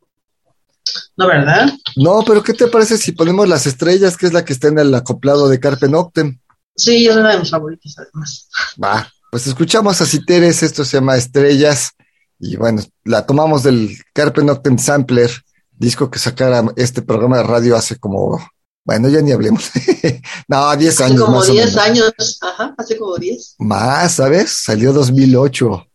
No, 1.17 1.27
¿verdad? 1.27 1.69
No, 1.95 2.23
pero 2.25 2.43
¿qué 2.43 2.53
te 2.53 2.67
parece 2.67 2.97
si 2.97 3.11
ponemos 3.13 3.47
las 3.47 3.65
estrellas, 3.65 4.17
que 4.17 4.25
es 4.27 4.33
la 4.33 4.43
que 4.45 4.53
está 4.53 4.67
en 4.67 4.79
el 4.79 4.93
acoplado 4.95 5.47
de 5.47 5.59
Carpe 5.59 5.87
Noctem? 5.87 6.39
Sí, 6.75 7.07
es 7.07 7.15
una 7.15 7.31
de 7.33 7.39
mis 7.39 7.49
favoritas, 7.51 7.95
además. 7.97 8.49
Va, 8.83 9.07
pues 9.31 9.47
escuchamos 9.47 10.01
a 10.01 10.05
Citeres, 10.05 10.63
esto 10.63 10.83
se 10.83 10.97
llama 10.97 11.15
Estrellas, 11.17 11.91
y 12.39 12.55
bueno, 12.57 12.83
la 13.05 13.25
tomamos 13.25 13.63
del 13.63 13.95
Carpe 14.13 14.43
Noctem 14.43 14.77
Sampler, 14.77 15.31
disco 15.71 16.09
que 16.11 16.19
sacara 16.19 16.63
este 16.75 17.01
programa 17.01 17.37
de 17.37 17.43
radio 17.43 17.75
hace 17.77 17.95
como, 17.97 18.39
bueno, 18.83 19.07
ya 19.09 19.21
ni 19.21 19.31
hablemos, 19.31 19.69
no, 20.47 20.75
10 20.75 20.93
Hace 20.93 21.03
años 21.05 21.21
como 21.21 21.37
más 21.37 21.49
o 21.49 21.53
10 21.53 21.65
menos. 21.67 21.81
años, 21.81 22.39
ajá, 22.41 22.75
hace 22.77 22.97
como 22.97 23.17
10. 23.17 23.55
Más, 23.59 24.13
¿sabes? 24.13 24.51
Salió 24.51 24.91
2008. 24.93 25.87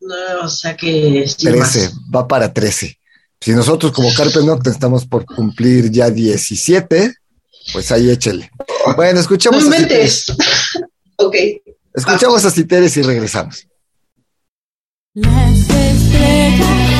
No, 0.00 0.14
o 0.44 0.48
sea 0.48 0.76
que 0.76 1.24
sí, 1.26 1.44
13, 1.46 1.80
más. 1.88 1.94
va 2.14 2.26
para 2.28 2.52
13. 2.52 2.98
Si 3.46 3.52
nosotros 3.52 3.92
como 3.92 4.12
Carpe 4.12 4.42
Noctem 4.42 4.72
estamos 4.72 5.06
por 5.06 5.24
cumplir 5.24 5.88
ya 5.88 6.10
17, 6.10 7.14
pues 7.72 7.92
ahí 7.92 8.10
échele. 8.10 8.50
Bueno, 8.96 9.12
No 9.14 9.20
escuchamos, 9.20 9.62
a 9.62 9.70
Citeres, 9.70 10.28
inventes. 10.28 10.36
ok. 11.18 11.36
escuchamos 11.94 12.44
a 12.44 12.50
Citeres 12.50 12.96
y 12.96 13.02
regresamos. 13.02 13.68
Las 15.14 15.60
estrellas 15.60 16.95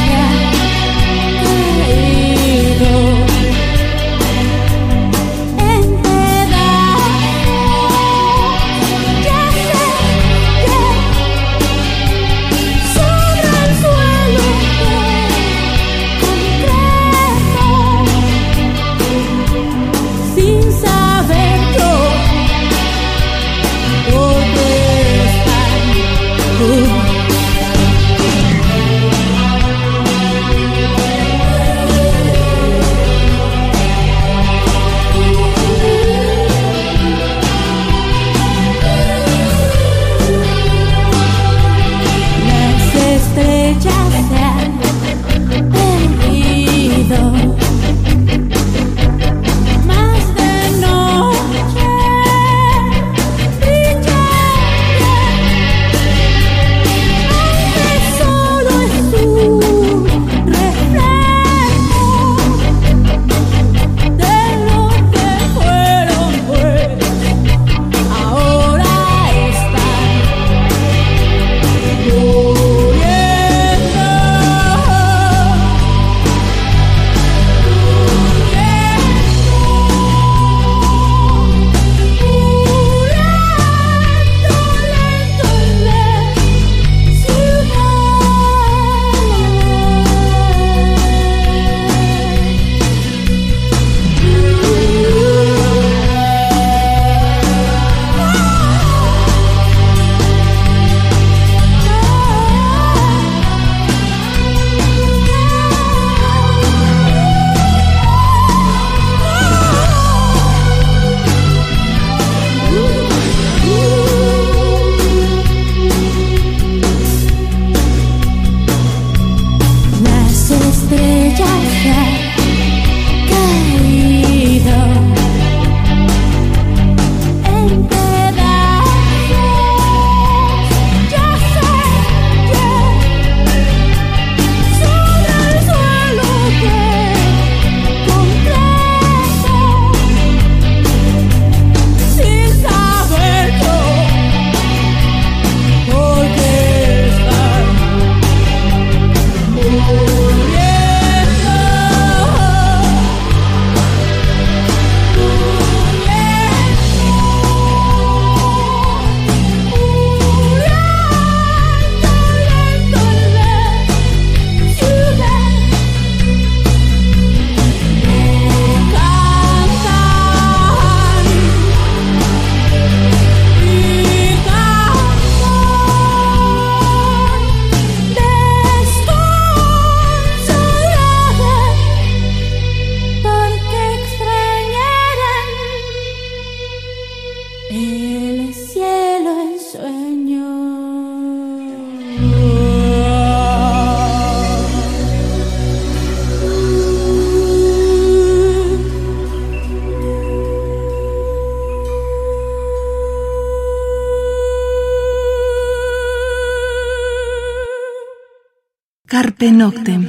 Noctem. 209.53 210.09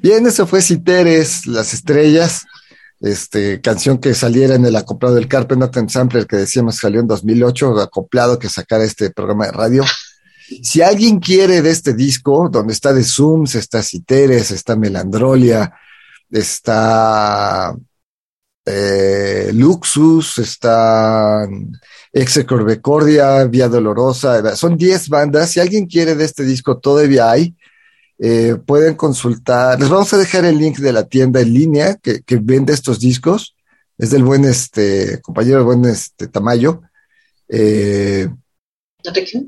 Bien, 0.00 0.26
eso 0.26 0.46
fue 0.46 0.62
Citeres, 0.62 1.46
Las 1.46 1.74
Estrellas, 1.74 2.44
este, 3.00 3.60
canción 3.60 3.98
que 3.98 4.14
saliera 4.14 4.54
en 4.54 4.64
el 4.64 4.76
acoplado 4.76 5.14
del 5.14 5.28
Carpe 5.28 5.56
Noctem 5.56 5.88
Sampler 5.88 6.26
que 6.26 6.36
decíamos 6.36 6.76
salió 6.76 7.00
en 7.00 7.06
2008, 7.06 7.80
acoplado 7.80 8.38
que 8.38 8.48
sacara 8.48 8.84
este 8.84 9.10
programa 9.10 9.46
de 9.46 9.52
radio. 9.52 9.84
Si 10.62 10.82
alguien 10.82 11.18
quiere 11.18 11.62
de 11.62 11.70
este 11.70 11.94
disco, 11.94 12.48
donde 12.50 12.72
está 12.72 12.92
de 12.92 13.04
Zooms, 13.04 13.54
está 13.54 13.82
Citeres, 13.82 14.50
está 14.50 14.76
Melandrolia, 14.76 15.72
está 16.30 17.74
eh, 18.64 19.50
Luxus, 19.52 20.38
está 20.38 21.46
Execorbecordia, 22.12 23.44
Vía 23.44 23.68
Dolorosa, 23.68 24.54
son 24.56 24.76
10 24.76 25.08
bandas. 25.08 25.50
Si 25.50 25.60
alguien 25.60 25.86
quiere 25.86 26.14
de 26.14 26.24
este 26.24 26.44
disco, 26.44 26.78
todavía 26.78 27.30
hay. 27.30 27.56
Eh, 28.24 28.54
pueden 28.64 28.94
consultar. 28.94 29.80
Les 29.80 29.88
vamos 29.88 30.12
a 30.12 30.16
dejar 30.16 30.44
el 30.44 30.56
link 30.56 30.78
de 30.78 30.92
la 30.92 31.08
tienda 31.08 31.40
en 31.40 31.52
línea 31.52 31.96
que, 31.96 32.22
que 32.22 32.36
vende 32.36 32.72
estos 32.72 33.00
discos. 33.00 33.56
Es 33.98 34.10
del 34.10 34.22
buen 34.22 34.44
este 34.44 35.20
compañero, 35.20 35.58
el 35.58 35.64
buen 35.64 35.84
este 35.86 36.28
Tamayo. 36.28 36.82
Eh, 37.48 38.28
¿Enrique? 39.02 39.42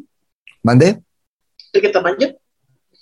¿Mandé? 0.62 1.02
¿De 1.72 1.80
qué 1.80 1.88
tamaño? 1.90 2.28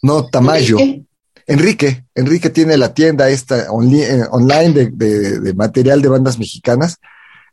No, 0.03 0.27
Tamayo. 0.27 0.79
¿Enrique? 0.79 1.07
Enrique. 1.47 2.05
Enrique 2.15 2.51
tiene 2.51 2.77
la 2.77 2.93
tienda 2.93 3.31
esta 3.31 3.69
onli- 3.69 4.03
eh, 4.03 4.27
online 4.31 4.73
de, 4.73 4.91
de- 4.93 5.41
de 5.41 5.55
material 5.55 6.03
de 6.03 6.09
bandas 6.09 6.39
mexicanas. 6.39 6.97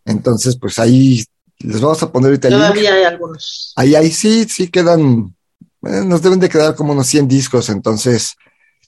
Entonces, 0.06 0.58
pues 0.60 0.78
ahí 0.80 1.24
les 1.60 1.80
vamos 1.82 2.02
a 2.04 2.12
poner 2.12 2.28
ahorita 2.32 2.48
el 2.50 2.54
link. 2.56 2.64
Todavía 2.64 2.94
hay 2.96 3.04
algunos. 3.04 3.74
Ahí, 3.76 3.96
ahí 3.96 4.12
sí, 4.12 4.46
sí 4.50 4.68
quedan, 4.70 5.36
eh, 5.84 6.04
nos 6.06 6.22
deben 6.22 6.40
de 6.40 6.50
quedar 6.50 6.76
como 6.76 6.94
unos 6.94 7.08
100 7.08 7.28
discos, 7.28 7.70
entonces, 7.70 8.36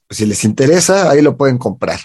pues 0.08 0.18
si 0.20 0.26
les 0.26 0.44
interesa, 0.44 1.10
ahí 1.10 1.22
lo 1.22 1.38
pueden 1.38 1.58
comprar. 1.58 2.00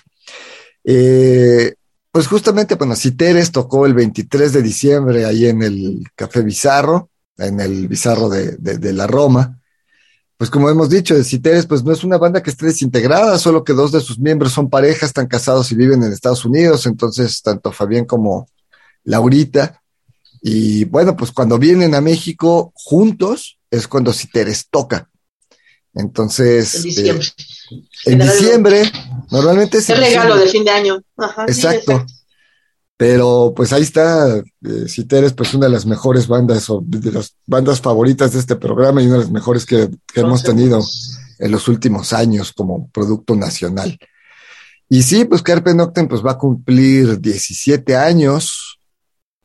Eh, 0.85 1.75
pues 2.13 2.27
justamente, 2.29 2.77
bueno, 2.77 2.97
Citeres 2.97 3.53
tocó 3.53 3.87
el 3.87 3.95
23 3.95 4.53
de 4.53 4.63
diciembre 4.63 5.25
ahí 5.27 5.47
en 5.47 5.63
el 5.63 6.05
Café 6.15 6.43
Bizarro, 6.43 7.11
en 7.37 7.61
el 7.61 7.89
Bizarro 7.89 8.29
de, 8.29 8.57
de- 8.57 8.93
la 8.93 9.07
Roma. 9.07 9.61
pues 10.39 10.51
como 10.51 10.71
hemos 10.71 10.91
dicho, 10.91 11.23
Citeres, 11.25 11.67
pues 11.67 11.83
no 11.85 11.93
es 11.93 12.05
una 12.05 12.19
banda 12.19 12.43
que 12.43 12.51
esté 12.51 12.67
desintegrada, 12.67 13.39
solo 13.39 13.65
que 13.65 13.73
dos 13.75 13.93
de 13.93 14.01
sus 14.01 14.19
miembros 14.19 14.53
son 14.53 14.71
parejas, 14.71 15.05
están 15.11 15.27
casados 15.27 15.71
y 15.73 15.77
viven 15.77 16.03
en 16.03 16.13
Estados 16.13 16.45
Unidos, 16.45 16.87
entonces 16.87 17.43
tanto 17.43 17.73
Fabián 17.73 18.05
como 18.07 18.49
Laurita. 19.05 19.83
Y 20.43 20.85
bueno, 20.87 21.17
pues 21.17 21.33
cuando 21.33 21.59
vienen 21.59 21.95
a 21.95 22.01
México 22.01 22.73
juntos 22.75 23.59
es 23.79 23.89
cuando 23.89 24.13
Citeres 24.13 24.67
toca. 24.71 25.09
Entonces, 25.95 26.75
En 26.77 26.83
diciembre. 26.83 27.27
eh, 27.71 27.83
en 28.13 28.19
diciembre, 28.19 28.93
normalmente 29.31 29.79
es 29.79 29.89
regalo 29.89 30.37
diciembre. 30.37 30.45
de 30.45 30.51
fin 30.51 30.65
de 30.65 30.71
año. 30.71 31.03
Ajá, 31.17 31.47
sí, 31.47 31.53
Exacto. 31.55 32.05
Pero 32.99 33.53
pues 33.55 33.73
ahí 33.75 33.83
está, 33.83 34.39
eh, 34.39 34.89
Citeres, 34.89 35.35
pues 35.35 35.53
una 35.53 35.67
de 35.67 35.73
las 35.73 35.85
mejores 35.85 36.27
bandas 36.29 36.71
o 36.71 36.81
de 36.83 37.13
las 37.13 37.35
bandas 37.47 37.81
favoritas 37.81 38.33
de 38.33 38.39
este 38.41 38.57
programa 38.57 39.03
y 39.03 39.07
una 39.07 39.17
de 39.17 39.21
las 39.23 39.31
mejores 39.31 39.67
que, 39.67 39.91
que 40.13 40.21
hemos 40.21 40.43
tenido 40.43 40.83
en 41.39 41.51
los 41.51 41.69
últimos 41.69 42.15
años 42.15 42.53
como 42.55 42.89
producto 42.91 43.37
nacional. 43.37 43.99
Y 44.89 45.03
sí, 45.03 45.27
pues 45.27 45.43
Carpe 45.43 45.75
Noctem 45.75 46.09
pues 46.09 46.25
va 46.25 46.33
a 46.33 46.39
cumplir 46.39 47.21
17 47.21 47.95
años. 47.97 48.79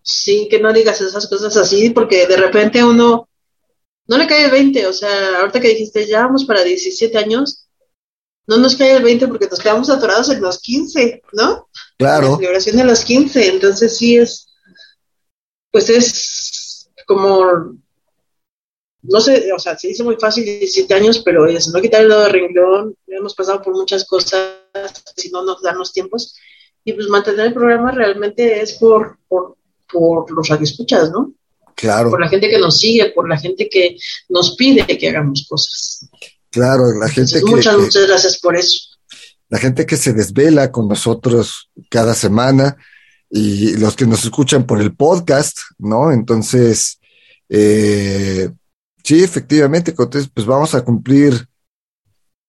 Sí, 0.02 0.48
que 0.50 0.60
no 0.62 0.72
digas 0.72 1.02
esas 1.02 1.28
cosas 1.28 1.58
así, 1.58 1.89
porque 1.89 2.28
de 2.28 2.38
repente 2.38 2.84
uno 2.84 3.28
no 4.08 4.18
le 4.18 4.28
cae 4.28 4.46
el 4.46 4.52
20. 4.52 4.88
O 4.88 4.94
sea, 4.94 5.40
ahorita 5.40 5.60
que 5.60 5.70
dijiste, 5.70 6.06
ya 6.08 6.26
vamos 6.26 6.46
para 6.46 6.64
17 6.64 7.18
años, 7.18 7.68
no 8.48 8.58
nos 8.58 8.76
cae 8.76 8.98
el 8.98 9.04
20 9.04 9.28
porque 9.28 9.48
nos 9.48 9.60
quedamos 9.60 9.90
atorados 9.90 10.30
en 10.30 10.42
los 10.42 10.60
15, 10.60 11.22
¿no? 11.34 11.70
La 12.00 12.20
Claro, 12.20 12.36
celebración 12.38 12.78
de 12.78 12.84
los 12.84 13.04
15. 13.06 13.48
Entonces 13.48 13.98
sí 13.98 14.18
es, 14.18 14.48
pues 15.72 15.90
es 15.90 16.90
como, 17.08 17.78
no 19.04 19.20
sé, 19.22 19.52
o 19.54 19.60
sea, 19.60 19.78
se 19.78 19.90
dice 19.90 20.04
muy 20.04 20.16
fácil 20.18 20.44
17 20.44 20.94
años, 20.94 21.20
pero 21.24 21.46
es 21.48 21.68
no 21.70 21.82
quitar 21.82 22.02
el 22.02 22.10
dedo 22.10 22.22
de 22.24 22.30
renglón. 22.30 22.96
Hemos 23.08 23.36
pasado 23.36 23.62
por 23.62 23.74
muchas 23.74 24.06
cosas, 24.06 24.58
si 25.16 25.30
no 25.32 25.44
nos 25.44 25.62
dan 25.62 25.78
los 25.78 25.94
tiempos. 25.94 26.36
Y 26.84 26.94
pues 26.94 27.08
mantener 27.08 27.48
el 27.48 27.54
programa 27.54 27.92
realmente 27.92 28.60
es 28.62 28.74
por, 28.74 29.20
por, 29.28 29.56
por 29.92 30.32
los 30.32 30.48
radioescuchas, 30.48 31.12
¿no? 31.12 31.34
Claro, 31.82 32.10
Por 32.12 32.22
la 32.22 32.30
gente 32.30 32.48
que 32.50 32.60
nos 32.60 32.78
sigue, 32.80 33.10
por 33.12 33.28
la 33.28 33.38
gente 33.38 33.67
que 33.70 33.98
nos 34.30 34.56
pide 34.56 34.86
que 34.86 35.10
hagamos 35.10 35.46
cosas. 35.50 36.08
claro, 36.50 36.84
la 37.00 37.08
gente 37.10 37.38
Entonces, 37.38 37.44
que, 37.44 37.50
muchas, 37.52 37.76
que- 37.76 37.82
muchas 37.82 38.08
gracias 38.08 38.39
por 38.39 38.56
eso. 38.56 38.80
la 39.50 39.58
gente 39.60 39.86
que 39.86 39.98
se 39.98 40.13
desvela 40.13 40.72
con 40.72 40.88
nosotros 40.88 41.70
cada 41.89 42.13
semana 42.13 42.78
y 43.30 43.76
los 43.78 43.96
que 43.96 44.06
nos 44.06 44.24
escuchan 44.24 44.65
por 44.65 44.80
el 44.82 44.94
podcast, 44.96 45.58
¿no? 45.78 46.12
Entonces, 46.12 47.00
eh, 47.50 48.50
sí, 49.04 49.24
efectivamente, 49.24 49.91
entonces, 49.91 50.30
pues 50.34 50.46
vamos 50.46 50.74
a 50.76 50.84
cumplir 50.84 51.48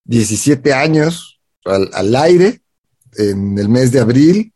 17 0.05 0.73
años 0.73 1.41
al, 1.65 1.89
al 1.93 2.15
aire 2.17 2.61
en 3.17 3.59
el 3.59 3.69
mes 3.69 3.93
de 3.93 4.01
abril. 4.01 4.53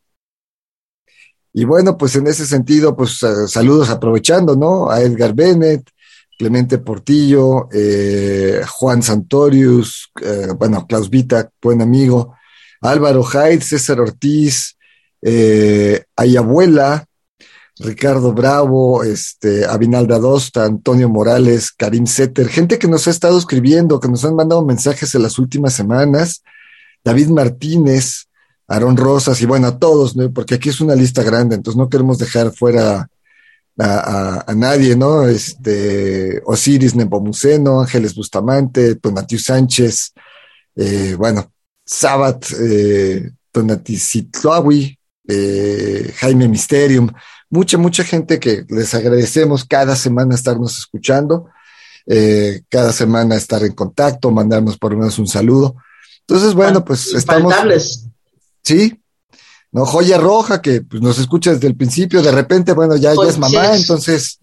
Y 1.59 1.65
bueno, 1.65 1.97
pues 1.97 2.15
en 2.17 2.27
ese 2.27 2.45
sentido, 2.45 2.95
pues 2.95 3.23
eh, 3.23 3.49
saludos 3.49 3.89
aprovechando, 3.89 4.57
¿no? 4.57 4.91
A 4.91 5.01
Edgar 5.01 5.33
Bennett, 5.33 5.89
Clemente 6.39 6.77
Portillo, 6.77 7.71
eh, 7.73 8.61
Juan 8.69 9.03
Santorius, 9.03 10.13
eh, 10.21 10.49
bueno, 10.59 10.87
Klaus 10.87 11.09
Vita, 11.09 11.49
buen 11.63 11.81
amigo, 11.81 12.35
Álvaro 12.83 13.25
Hyde, 13.25 13.63
César 13.63 14.01
Ortiz, 14.01 14.77
Ayabuela, 16.15 17.07
Ricardo 17.79 18.35
Bravo, 18.35 19.03
este, 19.03 19.65
Abinalda 19.65 20.19
Dosta, 20.19 20.67
Antonio 20.67 21.09
Morales, 21.09 21.73
Karim 21.73 22.07
Setter, 22.07 22.49
gente 22.49 22.79
que 22.79 22.87
nos 22.87 23.09
ha 23.09 23.11
estado 23.13 23.39
escribiendo, 23.39 23.99
que 23.99 24.09
nos 24.09 24.27
han 24.27 24.35
mandado 24.35 24.63
mensajes 24.63 25.15
en 25.15 25.23
las 25.23 25.39
últimas 25.39 25.73
semanas, 25.73 26.43
David 27.03 27.29
Martínez, 27.29 28.27
Aarón 28.69 28.97
Rosas, 28.97 29.41
y 29.41 29.47
bueno, 29.47 29.67
a 29.69 29.79
todos, 29.79 30.17
¿no? 30.17 30.31
porque 30.33 30.57
aquí 30.57 30.69
es 30.71 30.81
una 30.81 30.95
lista 30.95 31.23
grande, 31.23 31.55
entonces 31.55 31.79
no 31.79 31.89
queremos 31.89 32.19
dejar 32.19 32.53
fuera 32.53 33.09
a, 33.79 33.85
a- 33.85 34.45
a 34.47 34.55
nadie, 34.55 34.97
¿no? 34.97 35.27
Este, 35.29 36.41
Osiris 36.47 36.95
Nepomuceno, 36.95 37.81
Ángeles 37.81 38.15
Bustamante, 38.15 38.97
Tonatiu 38.97 39.39
Sánchez, 39.39 40.13
eh, 40.77 41.15
bueno, 41.17 41.53
Sabat, 41.85 42.45
eh, 42.61 43.31
Tonatitlawui, 43.53 44.99
eh, 45.29 46.13
Jaime 46.19 46.49
Mysterium, 46.49 47.09
mucha, 47.51 47.79
mucha 47.79 48.05
gente 48.05 48.39
que 48.41 48.65
les 48.69 48.95
agradecemos 48.95 49.65
cada 49.65 49.95
semana 49.97 50.35
estarnos 50.35 50.79
escuchando, 50.79 51.47
eh, 52.07 52.63
cada 52.69 52.93
semana 52.93 53.37
estar 53.37 53.63
en 53.63 53.73
contacto, 53.73 54.31
mandarnos 54.31 54.79
por 54.79 54.93
lo 54.93 54.99
menos 54.99 55.19
un 55.19 55.27
saludo. 55.27 55.77
Entonces, 56.21 56.55
bueno, 56.55 56.85
pues 56.85 57.13
estamos, 57.15 57.53
Infaltables. 57.53 58.07
Sí, 58.67 59.01
¿no? 59.71 59.87
Joya 59.87 60.19
Roja, 60.19 60.61
que 60.61 60.83
pues, 60.83 61.01
nos 61.01 61.19
escucha 61.19 61.53
desde 61.53 61.69
el 61.69 61.77
principio, 61.77 62.21
de 62.23 62.33
repente, 62.33 62.73
bueno, 62.73 62.97
ya, 62.97 63.11
ya 63.11 63.15
Pues, 63.15 63.31
es 63.31 63.39
mamá, 63.39 63.75
sí. 63.75 63.83
entonces 63.83 64.39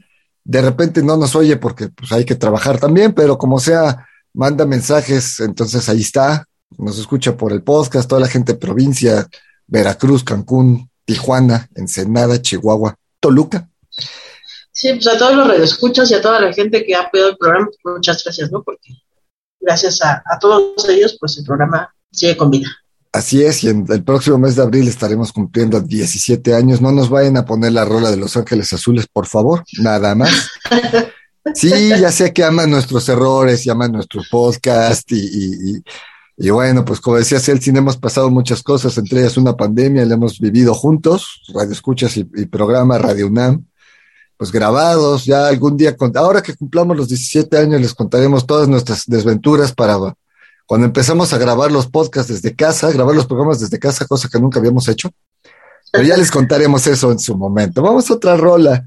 de 0.45 0.61
repente 0.61 1.03
no 1.03 1.17
nos 1.17 1.35
oye 1.35 1.57
porque 1.57 1.89
pues 1.89 2.11
hay 2.11 2.25
que 2.25 2.35
trabajar 2.35 2.79
también, 2.79 3.13
pero 3.13 3.37
como 3.37 3.59
sea, 3.59 4.07
manda 4.33 4.65
mensajes, 4.65 5.39
entonces 5.39 5.87
ahí 5.89 6.01
está, 6.01 6.45
nos 6.77 6.97
escucha 6.97 7.35
por 7.37 7.51
el 7.51 7.63
podcast, 7.63 8.09
toda 8.09 8.21
la 8.21 8.27
gente 8.27 8.53
de 8.53 8.59
provincia, 8.59 9.27
Veracruz, 9.67 10.23
Cancún, 10.23 10.89
Tijuana, 11.05 11.69
Ensenada, 11.75 12.41
Chihuahua, 12.41 12.95
Toluca. 13.19 13.69
Sí, 14.71 14.93
pues 14.93 15.07
a 15.07 15.17
todos 15.17 15.35
los 15.35 15.47
radioescuchas 15.47 16.09
y 16.11 16.15
a 16.15 16.21
toda 16.21 16.39
la 16.39 16.51
gente 16.51 16.83
que 16.83 16.95
ha 16.95 17.01
apoyado 17.01 17.31
el 17.31 17.37
programa, 17.37 17.67
pues, 17.81 17.95
muchas 17.95 18.23
gracias, 18.23 18.51
¿no? 18.51 18.63
Porque 18.63 18.93
gracias 19.61 20.01
a, 20.01 20.23
a 20.25 20.39
todos 20.39 20.89
ellos, 20.89 21.15
pues 21.19 21.37
el 21.37 21.45
programa 21.45 21.93
sigue 22.11 22.35
con 22.35 22.49
vida. 22.49 22.67
Así 23.13 23.43
es, 23.43 23.63
y 23.63 23.69
en 23.69 23.85
el 23.89 24.03
próximo 24.03 24.39
mes 24.39 24.55
de 24.55 24.63
abril 24.63 24.87
estaremos 24.87 25.31
cumpliendo 25.31 25.79
17 25.79 26.55
años. 26.55 26.81
No 26.81 26.91
nos 26.91 27.09
vayan 27.09 27.37
a 27.37 27.45
poner 27.45 27.71
la 27.71 27.85
rola 27.85 28.09
de 28.09 28.17
Los 28.17 28.35
Ángeles 28.35 28.73
Azules, 28.73 29.05
por 29.07 29.27
favor, 29.27 29.63
nada 29.79 30.15
más. 30.15 30.31
Sí, 31.55 31.89
ya 31.89 32.09
sé 32.09 32.31
que 32.31 32.41
aman 32.45 32.71
nuestros 32.71 33.09
errores 33.09 33.65
y 33.65 33.69
aman 33.69 33.91
nuestro 33.91 34.21
podcast 34.31 35.11
y, 35.11 35.17
y- 35.19 35.71
y- 35.77 35.83
y 36.37 36.49
bueno, 36.49 36.85
pues 36.85 37.01
como 37.01 37.17
decía 37.17 37.37
Celsin, 37.41 37.75
hemos 37.75 37.97
pasado 37.97 38.29
muchas 38.31 38.63
cosas, 38.63 38.97
entre 38.97 39.19
ellas 39.19 39.35
una 39.35 39.55
pandemia, 39.55 40.05
la 40.05 40.13
hemos 40.13 40.39
vivido 40.39 40.73
juntos, 40.73 41.41
Radio 41.53 41.73
Escuchas 41.73 42.15
y, 42.15 42.23
programa 42.45 42.97
Radio 42.97 43.27
UNAM, 43.27 43.65
pues 44.37 44.53
grabados, 44.53 45.25
ya 45.25 45.47
algún 45.47 45.75
día, 45.75 45.97
con- 45.97 46.15
ahora 46.17 46.41
que 46.41 46.55
cumplamos 46.55 46.95
los 46.95 47.09
17 47.09 47.57
años 47.57 47.81
les 47.81 47.93
contaremos 47.93 48.47
todas 48.47 48.69
nuestras 48.69 49.03
desventuras 49.05 49.73
para 49.73 49.97
cuando 50.65 50.87
empezamos 50.87 51.33
a 51.33 51.37
grabar 51.37 51.71
los 51.71 51.87
podcasts 51.87 52.31
desde 52.31 52.55
casa, 52.55 52.91
grabar 52.91 53.15
los 53.15 53.25
programas 53.25 53.59
desde 53.59 53.79
casa, 53.79 54.05
cosa 54.05 54.29
que 54.29 54.39
nunca 54.39 54.59
habíamos 54.59 54.87
hecho. 54.87 55.11
Pero 55.91 56.05
ya 56.05 56.17
les 56.17 56.31
contaremos 56.31 56.87
eso 56.87 57.11
en 57.11 57.19
su 57.19 57.37
momento. 57.37 57.81
Vamos 57.81 58.09
a 58.09 58.15
otra 58.15 58.35
rola. 58.35 58.85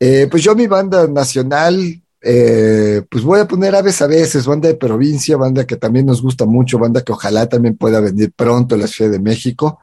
Eh, 0.00 0.26
pues 0.30 0.42
yo 0.42 0.56
mi 0.56 0.66
banda 0.66 1.06
nacional, 1.06 2.02
eh, 2.20 3.02
pues 3.08 3.22
voy 3.22 3.40
a 3.40 3.46
poner 3.46 3.74
Aves 3.74 4.02
a 4.02 4.06
veces, 4.06 4.46
banda 4.46 4.68
de 4.68 4.74
provincia, 4.74 5.36
banda 5.36 5.64
que 5.64 5.76
también 5.76 6.06
nos 6.06 6.22
gusta 6.22 6.44
mucho, 6.44 6.78
banda 6.78 7.02
que 7.02 7.12
ojalá 7.12 7.48
también 7.48 7.76
pueda 7.76 8.00
venir 8.00 8.32
pronto 8.34 8.74
a 8.74 8.78
la 8.78 8.86
Ciudad 8.86 9.10
de 9.10 9.20
México. 9.20 9.78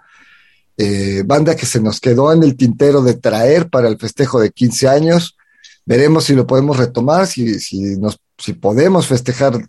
Eh, 0.81 1.23
banda 1.25 1.57
que 1.57 1.65
se 1.65 1.81
nos 1.81 1.99
quedó 1.99 2.31
en 2.31 2.41
el 2.43 2.55
tintero 2.55 3.01
de 3.01 3.15
traer 3.15 3.69
para 3.69 3.89
el 3.89 3.97
festejo 3.97 4.39
de 4.39 4.51
15 4.51 4.87
años. 4.87 5.37
Veremos 5.85 6.23
si 6.23 6.35
lo 6.35 6.47
podemos 6.47 6.77
retomar, 6.77 7.27
si, 7.27 7.59
si, 7.59 8.53
podemos 8.61 9.07
festejar 9.07 9.67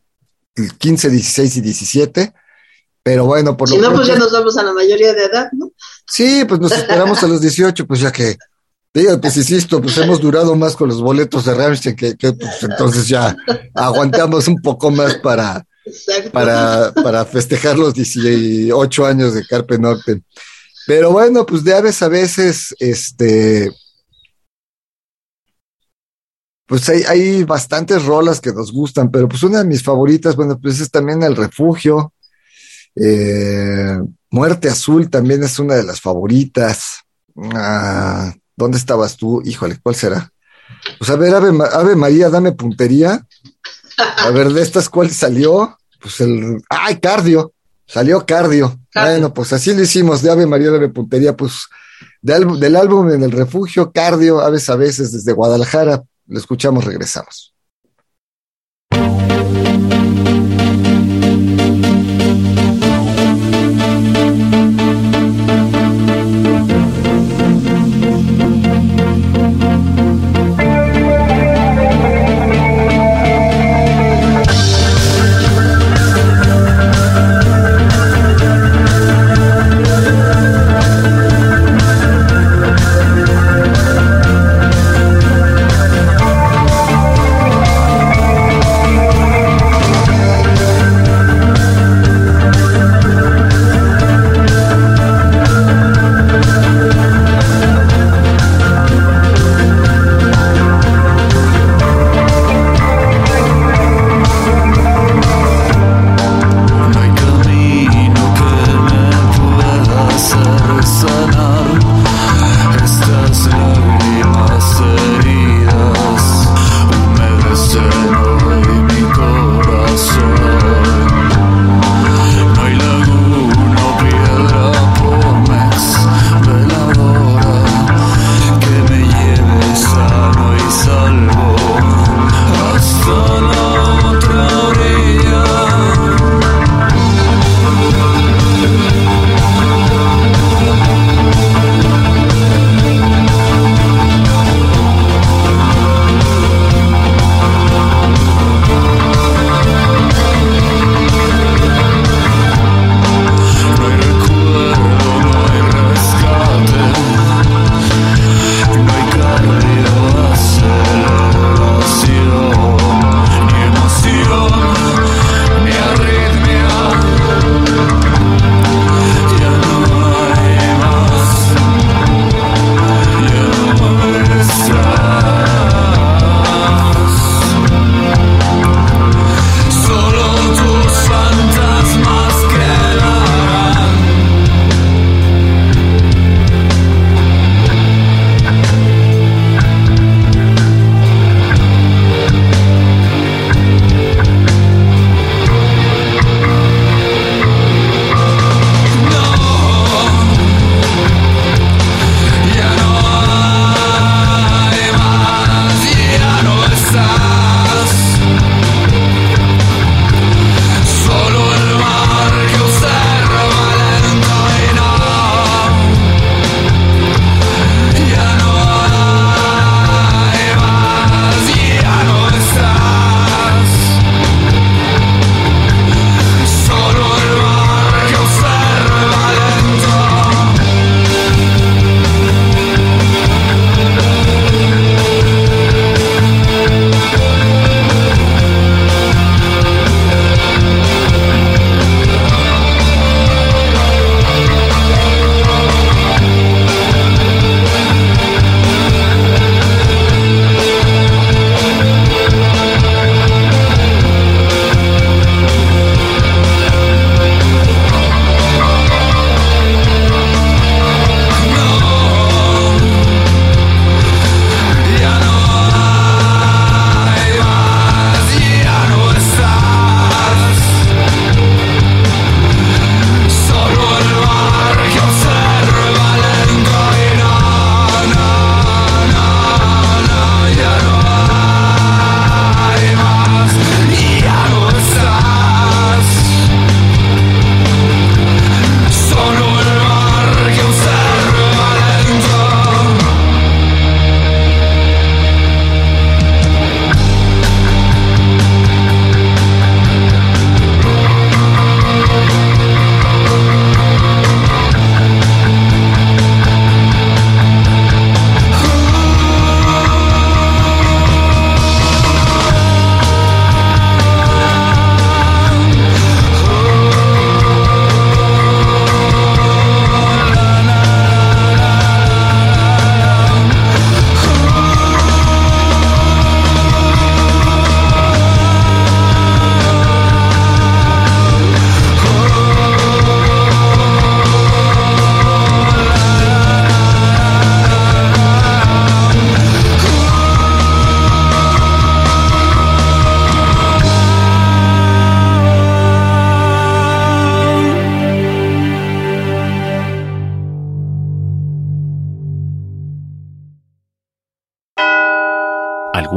15, 0.55 1.11
16 1.11 1.57
y 1.57 1.61
17. 1.61 2.35
Pero 3.03 3.25
bueno, 3.25 3.57
por 3.57 3.69
Si 3.69 3.79
lo 3.79 3.91
no, 3.91 3.97
pues 3.97 4.09
ya 4.09 4.17
nos 4.17 4.33
vamos 4.33 4.57
a 4.59 4.63
la 4.63 4.73
mayoría 4.73 5.15
de 5.15 5.25
edad, 5.25 5.49
¿no? 5.53 5.73
Sí, 6.07 6.45
pues 6.47 6.61
nos 6.61 6.73
esperamos 6.79 7.23
a 7.23 7.29
los 7.29 7.41
18, 7.41 7.87
pues 7.87 8.01
ya 8.01 8.13
que, 8.13 8.37
digo, 8.93 9.19
pues 9.21 9.37
insisto, 9.37 9.81
pues 9.81 9.97
hemos 9.99 10.21
durado 10.21 10.55
más 10.55 10.77
con 10.77 10.89
los 10.89 11.01
boletos 11.01 11.47
de 11.47 11.55
Ramstein 11.55 11.97
que, 11.97 12.17
que, 12.17 12.33
pues 12.33 12.63
entonces 12.63 13.09
ya 13.09 13.35
aguantamos 13.75 14.49
un 14.49 14.61
poco 14.61 14.91
más 14.91 15.17
para, 15.17 15.65
para, 16.33 16.93
para 16.93 17.25
festejar 17.25 17.79
los 17.79 17.95
18 17.95 19.07
años 19.07 19.35
de 19.35 19.47
Carpe 19.47 19.79
Norte. 19.79 20.23
Pero 20.87 21.13
bueno, 21.13 21.47
pues 21.47 21.65
de 21.65 21.75
aves 21.75 22.03
a 22.03 22.09
veces, 22.09 22.75
este, 22.81 23.71
pues 26.71 26.89
hay, 26.89 27.03
hay 27.03 27.43
bastantes 27.45 28.05
rolas 28.05 28.41
que 28.41 28.53
nos 28.53 28.73
gustan, 28.73 29.11
pero 29.11 29.29
pues 29.29 29.43
una 29.43 29.59
de 29.59 29.65
mis 29.65 29.83
favoritas, 29.83 30.37
bueno, 30.37 30.57
pues 30.59 30.81
es 30.81 30.89
también 30.89 31.21
El 31.25 31.35
Refugio. 31.35 32.15
Eh, 32.95 33.99
Muerte 34.31 34.69
Azul 34.69 35.11
también 35.11 35.43
es 35.43 35.59
una 35.59 35.75
de 35.75 35.83
las 35.83 36.01
favoritas. 36.01 37.01
Ah, 37.55 38.33
¿Dónde 38.57 38.79
estabas 38.79 39.17
tú? 39.17 39.43
Híjole, 39.45 39.79
¿cuál 39.83 39.97
será? 39.97 40.31
Pues 40.99 41.11
a 41.11 41.17
ver, 41.17 41.35
Ave, 41.35 41.51
Ave 41.73 41.97
María, 41.97 42.31
dame 42.31 42.53
puntería. 42.53 43.27
A 44.19 44.31
ver, 44.31 44.51
de 44.53 44.63
estas, 44.63 44.89
¿cuál 44.89 45.11
salió? 45.11 45.77
Pues 46.01 46.21
el. 46.21 46.63
¡Ay, 46.69 46.97
cardio! 47.01 47.53
Salió 47.87 48.25
cardio. 48.25 48.79
Cardio. 48.91 49.11
Bueno, 49.13 49.35
pues 49.35 49.53
así 49.53 49.75
lo 49.75 49.83
hicimos, 49.83 50.23
de 50.23 50.31
Ave 50.31 50.47
María, 50.47 50.71
dame 50.71 50.89
puntería. 50.89 51.37
Pues 51.37 51.67
de 52.23 52.35
álbum- 52.35 52.59
del 52.59 52.77
álbum 52.77 53.11
En 53.11 53.23
el 53.25 53.33
Refugio, 53.33 53.91
cardio, 53.93 54.41
Aves 54.41 54.71
a 54.71 54.77
veces 54.77 55.11
desde 55.13 55.33
Guadalajara. 55.33 56.03
Lo 56.31 56.39
escuchamos, 56.39 56.85
regresamos. 56.85 57.53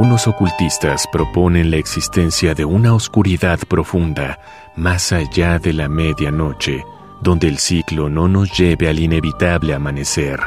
Algunos 0.04 0.28
ocultistas 0.28 1.08
proponen 1.08 1.72
la 1.72 1.78
existencia 1.78 2.54
de 2.54 2.66
una 2.66 2.94
oscuridad 2.94 3.58
profunda 3.70 4.38
más 4.76 5.14
allá 5.14 5.60
de 5.60 5.72
la 5.72 5.88
medianoche, 5.88 6.84
donde 7.22 7.48
el 7.48 7.58
ciclo 7.58 8.10
no 8.10 8.28
nos 8.28 8.52
lleve 8.52 8.90
al 8.90 9.00
inevitable 9.00 9.74
amanecer. 9.74 10.42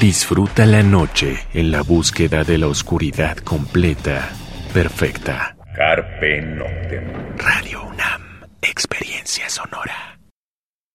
Disfruta 0.00 0.64
la 0.64 0.82
noche 0.82 1.40
en 1.52 1.70
la 1.70 1.82
búsqueda 1.82 2.42
de 2.42 2.56
la 2.56 2.68
oscuridad 2.68 3.36
completa, 3.36 4.30
perfecta. 4.72 5.54
Carpe 5.76 6.40
Noctem. 6.40 7.36
Radio 7.36 7.82
UNAM, 7.82 8.22
experiencia 8.62 9.50
sonora. 9.50 10.18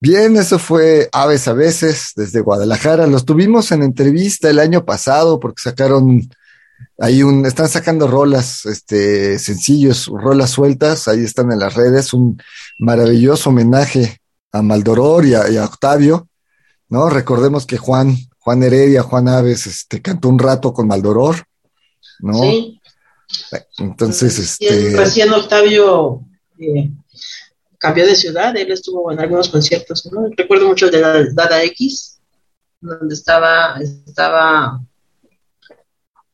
Bien, 0.01 0.37
eso 0.37 0.57
fue 0.57 1.07
Aves 1.11 1.47
a 1.47 1.53
veces 1.53 2.13
desde 2.15 2.41
Guadalajara. 2.41 3.05
Los 3.05 3.25
tuvimos 3.25 3.71
en 3.71 3.83
entrevista 3.83 4.49
el 4.49 4.57
año 4.57 4.85
pasado 4.85 5.39
porque 5.39 5.61
sacaron 5.61 6.27
ahí 6.99 7.23
un, 7.23 7.45
están 7.45 7.69
sacando 7.69 8.07
rolas, 8.07 8.65
este, 8.65 9.37
sencillos, 9.39 10.07
rolas 10.07 10.51
sueltas, 10.51 11.07
ahí 11.07 11.23
están 11.23 11.51
en 11.51 11.59
las 11.59 11.73
redes, 11.75 12.13
un 12.13 12.41
maravilloso 12.79 13.49
homenaje 13.49 14.19
a 14.51 14.61
Maldoror 14.61 15.25
y 15.25 15.33
a, 15.35 15.49
y 15.49 15.57
a 15.57 15.65
Octavio, 15.65 16.27
¿no? 16.89 17.09
Recordemos 17.09 17.65
que 17.65 17.77
Juan, 17.77 18.15
Juan 18.39 18.63
Heredia, 18.63 19.03
Juan 19.03 19.27
Aves, 19.27 19.67
este, 19.67 20.01
cantó 20.01 20.29
un 20.29 20.39
rato 20.39 20.73
con 20.73 20.87
Maldoror, 20.87 21.43
¿no? 22.19 22.39
Sí. 22.39 22.79
Entonces, 23.79 24.39
este, 24.39 24.95
recién 24.95 25.31
Octavio 25.33 26.21
eh, 26.57 26.89
cambió 27.77 28.05
de 28.05 28.15
ciudad, 28.15 28.55
él 28.55 28.71
estuvo 28.71 29.11
en 29.11 29.19
algunos 29.19 29.49
conciertos, 29.49 30.09
¿no? 30.11 30.27
Recuerdo 30.35 30.67
mucho 30.67 30.89
de 30.89 31.01
la- 31.01 31.25
Dada 31.33 31.61
X, 31.63 32.19
donde 32.79 33.13
estaba, 33.13 33.77
estaba 34.07 34.81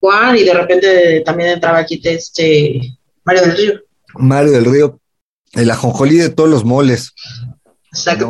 Juan 0.03 0.35
y 0.35 0.43
de 0.43 0.53
repente 0.53 1.21
también 1.25 1.51
entraba 1.51 1.77
aquí 1.77 2.01
este 2.03 2.81
Mario 3.23 3.41
del 3.43 3.55
Río. 3.55 3.73
Mario 4.15 4.51
del 4.51 4.65
Río, 4.65 4.99
el 5.53 5.71
ajonjolí 5.71 6.17
de 6.17 6.29
todos 6.29 6.49
los 6.49 6.65
moles. 6.65 7.13
Exacto. 7.89 8.29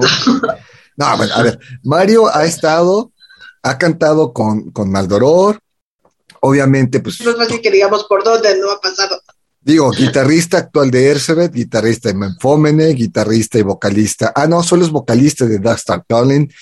No, 0.95 1.17
bueno, 1.17 1.33
a 1.33 1.41
ver, 1.41 1.57
Mario 1.81 2.27
ha 2.31 2.45
estado, 2.45 3.11
ha 3.63 3.79
cantado 3.79 4.31
con, 4.31 4.69
con 4.69 4.91
Maldoror, 4.91 5.59
obviamente, 6.41 6.99
pues, 6.99 7.19
No 7.21 7.31
es 7.31 7.37
fácil 7.37 7.59
que 7.59 7.71
digamos 7.71 8.03
por 8.03 8.23
dónde 8.23 8.55
no 8.59 8.69
ha 8.69 8.79
pasado. 8.79 9.19
digo, 9.59 9.89
guitarrista 9.89 10.59
actual 10.59 10.91
de 10.91 11.07
Ercebet, 11.07 11.51
guitarrista 11.51 12.09
de 12.09 12.13
Menfómene, 12.13 12.89
guitarrista 12.89 13.57
y 13.57 13.63
vocalista, 13.63 14.31
ah, 14.35 14.45
no, 14.45 14.61
solo 14.61 14.85
es 14.85 14.91
vocalista 14.91 15.47
de 15.47 15.57
Dark 15.57 15.79
Star 15.79 16.05
Calling, 16.07 16.53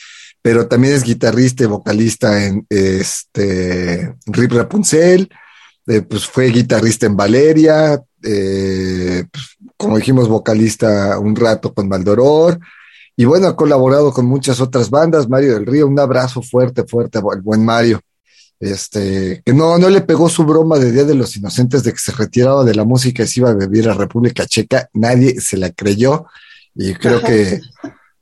pero 0.42 0.68
también 0.68 0.94
es 0.94 1.04
guitarrista 1.04 1.64
y 1.64 1.68
vocalista 1.68 2.46
en 2.46 2.66
este 2.70 4.16
Rip 4.26 4.52
Rapunzel, 4.52 5.30
eh, 5.88 6.02
pues 6.02 6.26
fue 6.26 6.48
guitarrista 6.48 7.06
en 7.06 7.16
Valeria, 7.16 8.02
eh, 8.24 9.26
pues, 9.32 9.58
como 9.78 9.98
dijimos, 9.98 10.28
vocalista 10.28 11.20
un 11.20 11.36
rato 11.36 11.74
con 11.74 11.88
Maldoror, 11.88 12.60
y 13.16 13.26
bueno, 13.26 13.48
ha 13.48 13.56
colaborado 13.56 14.12
con 14.12 14.26
muchas 14.26 14.62
otras 14.62 14.90
bandas. 14.90 15.30
Mario 15.30 15.54
del 15.54 15.66
Río, 15.66 15.88
un 15.88 16.00
abrazo 16.00 16.42
fuerte, 16.42 16.86
fuerte 16.86 17.20
al 17.20 17.42
buen 17.42 17.64
Mario. 17.64 18.02
Este, 18.60 19.42
que 19.44 19.54
no, 19.54 19.78
no 19.78 19.90
le 19.90 20.02
pegó 20.02 20.30
su 20.30 20.44
broma 20.44 20.78
de 20.78 20.92
Día 20.92 21.04
de 21.04 21.16
los 21.16 21.36
Inocentes 21.36 21.84
de 21.84 21.92
que 21.92 21.98
se 21.98 22.12
retiraba 22.12 22.64
de 22.64 22.76
la 22.76 22.84
música 22.84 23.24
y 23.24 23.28
se 23.28 23.40
iba 23.40 23.50
a 23.50 23.56
vivir 23.56 23.90
a 23.90 23.94
República 23.94 24.46
Checa. 24.46 24.90
Nadie 24.94 25.42
se 25.42 25.58
la 25.58 25.72
creyó 25.72 26.26
y 26.74 26.94
creo 26.94 27.22
que, 27.22 27.60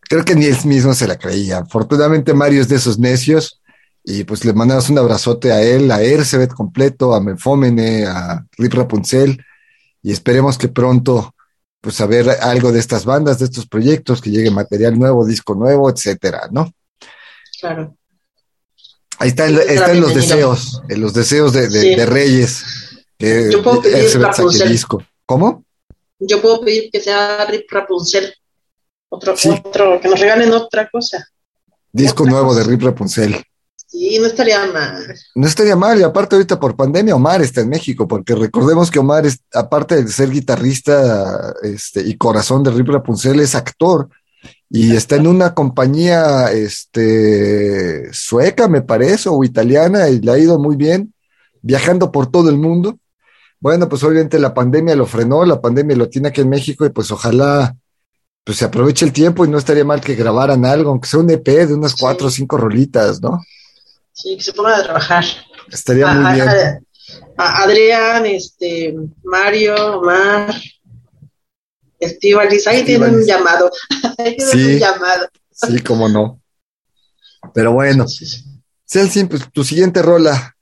creo 0.10 0.26
que 0.26 0.36
ni 0.36 0.46
él 0.46 0.58
mismo 0.66 0.94
se 0.94 1.08
la 1.08 1.18
creía. 1.18 1.60
Afortunadamente 1.60 2.34
Mario 2.34 2.62
es 2.62 2.68
de 2.68 2.76
esos 2.76 3.00
necios 3.00 3.62
y 4.04 4.24
pues 4.26 4.44
le 4.44 4.52
mandamos 4.54 4.90
un 4.90 4.98
abrazote 4.98 5.52
a 5.54 5.62
él, 5.62 5.90
a 5.92 6.02
Ercebet 6.02 6.52
completo, 6.52 7.14
a 7.14 7.22
Menfómene, 7.22 8.06
a 8.08 8.46
Rip 8.58 8.74
Rapunzel 8.74 9.42
y 10.04 10.12
esperemos 10.12 10.58
que 10.58 10.68
pronto 10.68 11.34
pues 11.82 12.02
a 12.02 12.06
ver 12.08 12.30
algo 12.42 12.74
de 12.74 12.80
estas 12.80 13.06
bandas, 13.06 13.40
de 13.40 13.46
estos 13.46 13.66
proyectos, 13.68 14.22
que 14.22 14.32
llegue 14.32 14.52
material 14.52 15.00
nuevo, 15.00 15.26
disco 15.26 15.56
nuevo, 15.56 15.90
etcétera, 15.90 16.50
¿no? 16.52 16.74
Claro. 17.62 17.96
Ahí 19.18 19.30
está, 19.30 19.48
en- 19.48 19.56
Sí, 19.58 19.62
está 19.70 19.92
en 19.92 20.02
los 20.02 20.14
deseos, 20.14 20.82
en 20.90 21.02
los 21.02 21.14
deseos 21.14 21.54
de, 21.54 21.70
de- 21.70 21.82
Sí. 21.82 21.96
de 21.96 22.06
Reyes. 22.06 22.64
Que 23.18 23.50
Yo 23.52 23.62
puedo 23.64 23.82
pedir 23.82 24.20
Rapunzel. 24.20 24.70
disco. 24.70 25.04
¿Cómo? 25.26 25.64
Yo 26.20 26.42
puedo 26.42 26.62
pedir 26.62 26.90
que 26.92 27.00
sea 27.02 27.46
Rip 27.46 27.70
Rapunzel. 27.70 28.34
Otro, 29.10 29.36
Sí. 29.36 29.50
otro, 29.50 30.00
que 30.00 30.08
nos 30.08 30.20
regalen 30.20 30.52
otra 30.52 30.88
cosa. 30.90 31.26
Disco 31.92 32.24
Otra 32.24 32.34
nuevo 32.34 32.56
de. 32.56 32.64
Rip 32.64 32.84
Rapunzel. 32.84 33.44
Sí, 33.88 34.20
no 34.20 34.28
estaría 34.28 34.64
mal. 34.68 35.16
No 35.34 35.48
estaría 35.48 35.76
mal, 35.76 36.00
y 36.00 36.04
aparte 36.04 36.36
ahorita 36.36 36.60
por 36.60 36.76
pandemia 36.76 37.16
Omar 37.16 37.42
está 37.42 37.62
en 37.62 37.70
México, 37.70 38.08
porque 38.08 38.36
recordemos 38.36 38.92
que 38.92 39.00
Omar, 39.00 39.26
es, 39.26 39.40
aparte 39.52 40.04
de 40.04 40.12
ser 40.12 40.30
guitarrista 40.30 41.56
este, 41.64 42.02
y 42.02 42.16
corazón 42.16 42.62
de 42.62 42.70
Rip 42.70 42.88
Rapunzel, 42.88 43.40
es 43.40 43.56
actor 43.56 44.08
y 44.70 44.96
está 44.96 45.16
en 45.16 45.26
una 45.26 45.56
compañía 45.56 46.52
este, 46.52 48.14
sueca, 48.14 48.68
me 48.68 48.84
parece, 48.84 49.28
o 49.30 49.44
italiana, 49.44 50.08
y 50.10 50.20
le 50.20 50.32
ha 50.32 50.38
ido 50.38 50.60
muy 50.60 50.76
bien, 50.76 51.16
viajando 51.64 52.12
por 52.12 52.30
todo 52.30 52.52
el 52.52 52.60
mundo. 52.60 53.00
Bueno, 53.60 53.90
pues 53.90 54.04
obviamente 54.04 54.38
la 54.38 54.54
pandemia 54.54 54.96
lo 54.96 55.08
frenó, 55.08 55.44
la 55.46 55.60
pandemia 55.60 55.96
lo 55.96 56.10
tiene 56.10 56.28
aquí 56.28 56.42
en 56.42 56.50
México 56.50 56.86
y 56.86 56.90
pues 56.90 57.10
ojalá 57.10 57.76
pues 58.44 58.58
se 58.58 58.66
aproveche 58.66 59.06
el 59.06 59.14
tiempo 59.14 59.46
y 59.46 59.50
no 59.50 59.58
estaría 59.58 59.86
mal 59.86 60.02
que 60.02 60.16
grabaran 60.16 60.66
algo, 60.66 60.90
aunque 60.92 61.08
sea 61.08 61.20
un 61.20 61.30
EP 61.30 61.48
de 61.68 61.74
unas 61.74 61.96
cuatro 61.96 62.28
o 62.28 62.32
cinco 62.32 62.58
rolitas, 62.58 63.22
¿no? 63.22 63.40
Sí, 64.12 64.36
que 64.38 64.44
se 64.44 64.54
pongan 64.54 64.80
a 64.80 64.84
trabajar. 64.84 65.24
Estaría 65.72 66.10
A- 66.10 66.14
muy 66.16 66.26
a- 66.26 66.34
bien. 66.34 66.50
a- 66.50 66.80
a 67.38 67.64
Adrián, 67.64 68.26
este, 68.26 68.96
Mario, 69.24 70.00
Omar, 70.00 70.54
Estivalis, 72.00 72.66
ahí 72.68 72.84
tienen 72.84 73.14
un 73.16 73.26
llamado. 73.26 73.70
ahí 74.18 74.36
tienen 74.38 74.52
Sí. 74.54 74.74
un 74.74 74.80
llamado. 74.80 75.28
Sí, 75.52 75.80
cómo 75.82 76.08
no. 76.10 76.42
Pero 77.54 77.74
bueno. 77.74 78.06
Celsin, 78.86 79.28
pues 79.28 79.44
tu 79.52 79.64
siguiente 79.64 80.02
rola. 80.02 80.56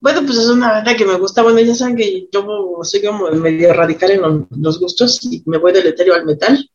Bueno, 0.00 0.22
pues 0.24 0.38
es 0.38 0.46
una 0.48 0.72
banda 0.72 0.96
que 0.96 1.04
me 1.04 1.18
gusta. 1.18 1.42
Bueno, 1.42 1.60
ya 1.60 1.74
saben 1.74 1.96
que 1.96 2.28
yo 2.32 2.78
soy 2.82 3.02
como 3.02 3.30
medio 3.32 3.72
radical 3.74 4.10
en 4.12 4.20
lo- 4.22 4.48
los 4.50 4.80
gustos 4.80 5.22
y 5.24 5.42
me 5.46 5.58
voy 5.58 5.72
del 5.72 5.86
etéreo 5.88 6.14
al 6.14 6.24
metal. 6.24 6.68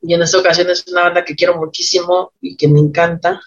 Y 0.00 0.14
en 0.14 0.22
esta 0.22 0.38
ocasión 0.38 0.70
es 0.70 0.86
una 0.88 1.02
banda 1.02 1.24
que 1.24 1.34
quiero 1.34 1.56
muchísimo 1.58 2.32
y 2.40 2.56
que 2.56 2.68
me 2.68 2.78
encanta, 2.80 3.40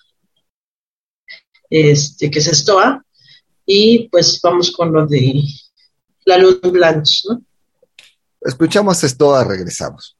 este, 1.70 2.30
que 2.30 2.40
es 2.40 2.48
Stoa. 2.48 3.04
Y 3.66 4.10
pues 4.10 4.40
vamos 4.44 4.72
con 4.72 4.92
lo 4.92 5.08
de 5.08 5.42
la 6.26 6.38
Luz 6.38 6.60
Blanche, 6.62 7.22
¿no? 7.30 7.42
Escuchamos 8.42 9.04
esto, 9.04 9.34
a 9.34 9.44
regresamos. 9.44 10.18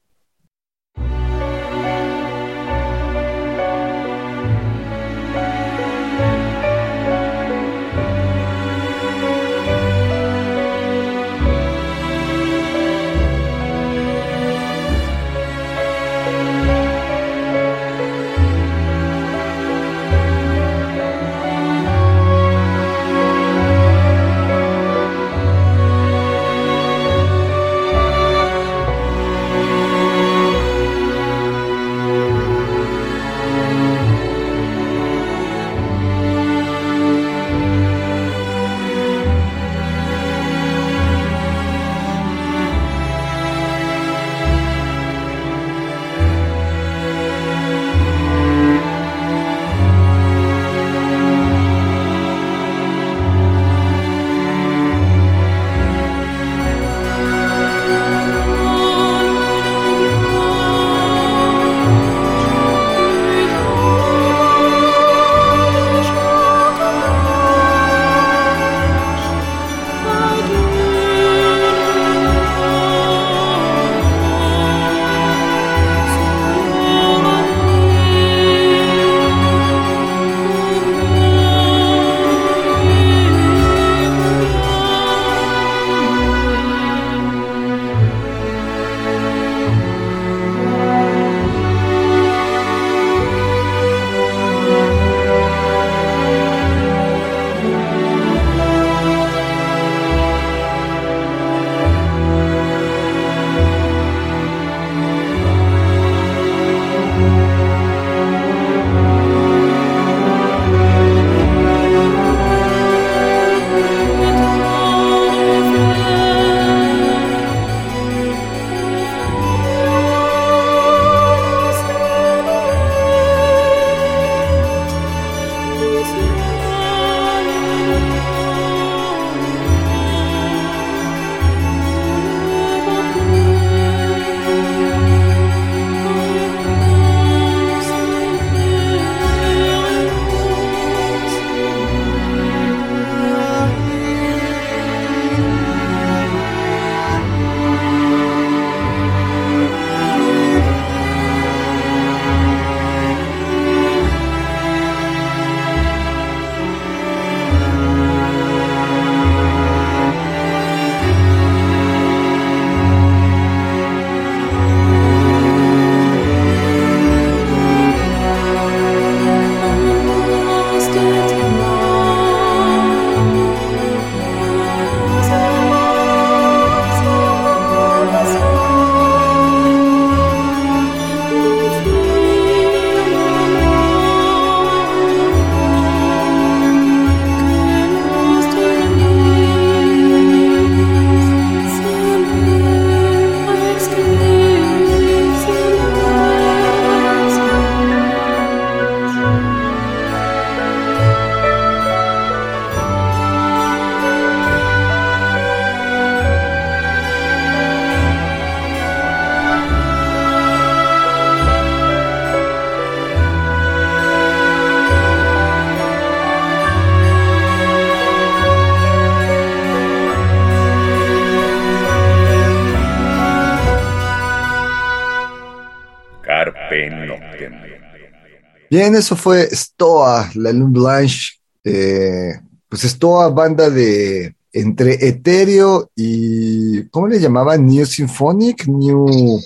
Bien, 228.72 228.94
eso 228.94 229.16
fue 229.16 229.50
Stoa, 229.54 230.30
la 230.34 230.50
Lune 230.50 230.72
Blanche. 230.80 231.32
eh, 231.62 232.32
pues 232.70 232.84
Stoa, 232.84 233.28
banda 233.28 233.68
de 233.68 234.34
entre 234.50 234.94
etéreo 235.08 235.90
y. 235.94 236.84
¿Cómo 236.88 237.06
le 237.06 237.20
llamaban? 237.20 237.66
New 237.66 237.84
Symphonic, 237.84 238.66
New. 238.66 239.38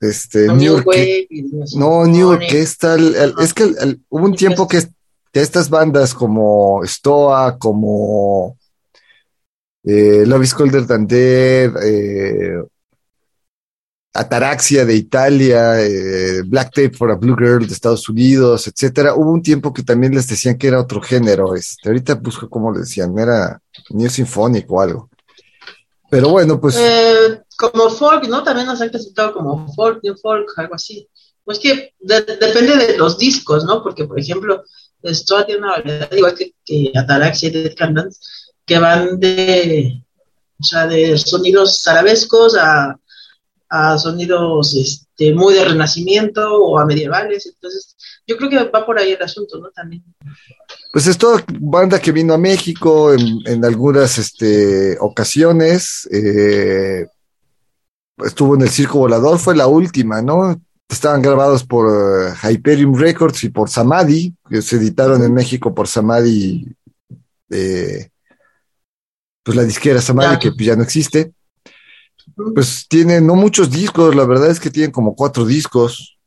Este, 0.00 0.46
No, 0.46 0.56
New 0.56 0.82
Wave 0.82 1.28
No, 1.76 2.06
New 2.06 2.14
Symphonic. 2.30 2.40
Orchestra. 2.48 2.94
el- 2.94 3.14
el- 3.16 3.34
es 3.38 3.52
que 3.52 3.64
el- 3.64 3.76
el- 3.82 4.00
hubo 4.08 4.24
un 4.24 4.34
tiempo 4.34 4.66
que, 4.66 4.82
que 5.30 5.40
estas 5.42 5.68
bandas 5.68 6.14
como 6.14 6.80
Stoa, 6.84 7.58
como 7.58 8.56
eh, 9.84 10.24
Love 10.26 10.44
is 10.44 10.54
Colder 10.54 10.86
Than 10.86 11.06
Dead, 11.06 11.70
eh, 11.84 12.62
Ataraxia 14.20 14.84
de 14.84 14.94
Italia, 14.96 15.80
eh, 15.80 16.42
Black 16.44 16.72
Tape 16.74 16.90
for 16.96 17.10
a 17.10 17.14
Blue 17.14 17.36
Girl 17.36 17.66
de 17.66 17.72
Estados 17.72 18.08
Unidos, 18.08 18.66
etcétera. 18.66 19.14
Hubo 19.14 19.30
un 19.32 19.42
tiempo 19.42 19.72
que 19.72 19.82
también 19.82 20.14
les 20.14 20.26
decían 20.26 20.58
que 20.58 20.66
era 20.68 20.80
otro 20.80 21.00
género. 21.00 21.54
Este, 21.54 21.88
ahorita 21.88 22.14
busco 22.14 22.48
cómo 22.50 22.72
le 22.72 22.80
decían, 22.80 23.16
era 23.18 23.60
New 23.90 24.10
Symphonic 24.10 24.66
o 24.70 24.80
algo. 24.80 25.08
Pero 26.10 26.30
bueno, 26.30 26.60
pues 26.60 26.76
Eh, 26.80 27.42
como 27.56 27.90
folk, 27.90 28.26
¿no? 28.28 28.42
También 28.42 28.66
nos 28.66 28.80
han 28.80 28.88
clasificado 28.88 29.32
como 29.34 29.72
folk, 29.74 30.00
new 30.02 30.16
folk, 30.20 30.46
algo 30.56 30.74
así. 30.74 31.06
Pues 31.44 31.58
que 31.58 31.94
de- 32.00 32.22
depende 32.22 32.76
de 32.76 32.96
los 32.98 33.18
discos, 33.18 33.64
¿no? 33.64 33.82
Porque, 33.82 34.04
por 34.04 34.18
ejemplo, 34.18 34.64
esto 35.02 35.44
tiene 35.44 35.60
una 35.62 35.72
variedad, 35.76 36.10
igual 36.12 36.34
que, 36.34 36.54
que 36.64 36.92
Ataraxia 36.94 37.48
y 37.48 37.52
Dead 37.52 37.74
que 38.66 38.78
van 38.78 39.18
de, 39.20 40.02
o 40.60 40.64
sea, 40.64 40.86
de 40.86 41.16
sonidos 41.18 41.86
arabescos 41.86 42.56
a, 42.56 42.98
a 43.70 43.98
sonidos 43.98 44.74
este, 44.74 45.34
muy 45.34 45.54
de 45.54 45.64
renacimiento 45.64 46.54
o 46.62 46.78
a 46.78 46.86
medievales. 46.86 47.46
Entonces, 47.46 47.96
yo 48.26 48.36
creo 48.36 48.50
que 48.50 48.64
va 48.70 48.84
por 48.86 48.98
ahí 48.98 49.12
el 49.12 49.22
asunto, 49.22 49.58
¿no? 49.58 49.70
También. 49.70 50.02
Pues 50.92 51.06
es 51.06 51.18
toda 51.18 51.44
banda 51.60 52.00
que 52.00 52.12
vino 52.12 52.34
a 52.34 52.38
México 52.38 53.12
en, 53.12 53.38
en 53.46 53.64
algunas 53.64 54.18
este, 54.18 54.96
ocasiones. 55.00 56.08
eh, 56.10 57.06
estuvo 58.24 58.54
en 58.56 58.62
el 58.62 58.68
Circo 58.70 58.98
Volador, 58.98 59.38
fue 59.38 59.54
la 59.54 59.66
última, 59.66 60.20
¿no? 60.22 60.60
Estaban 60.88 61.20
grabados 61.22 61.64
por 61.64 61.86
eh, 61.88 62.32
Hyperion 62.50 62.98
Records 62.98 63.44
y 63.44 63.50
por 63.50 63.68
Samadhi, 63.68 64.34
que 64.48 64.62
se 64.62 64.76
editaron 64.76 65.22
en 65.22 65.34
México 65.34 65.74
por 65.74 65.86
Samadhi, 65.86 66.66
eh, 67.50 68.08
pues 69.44 69.56
la 69.56 69.62
disquera 69.64 70.00
Samadhi, 70.00 70.32
Ya. 70.32 70.38
que 70.38 70.52
pues, 70.52 70.66
ya 70.66 70.76
no 70.76 70.82
existe. 70.82 71.32
Pues 72.54 72.86
tienen 72.88 73.26
no 73.26 73.34
muchos 73.34 73.70
discos, 73.70 74.14
la 74.14 74.24
verdad 74.24 74.50
es 74.50 74.60
que 74.60 74.70
tienen 74.70 74.92
como 74.92 75.14
cuatro 75.14 75.44
discos. 75.44 76.18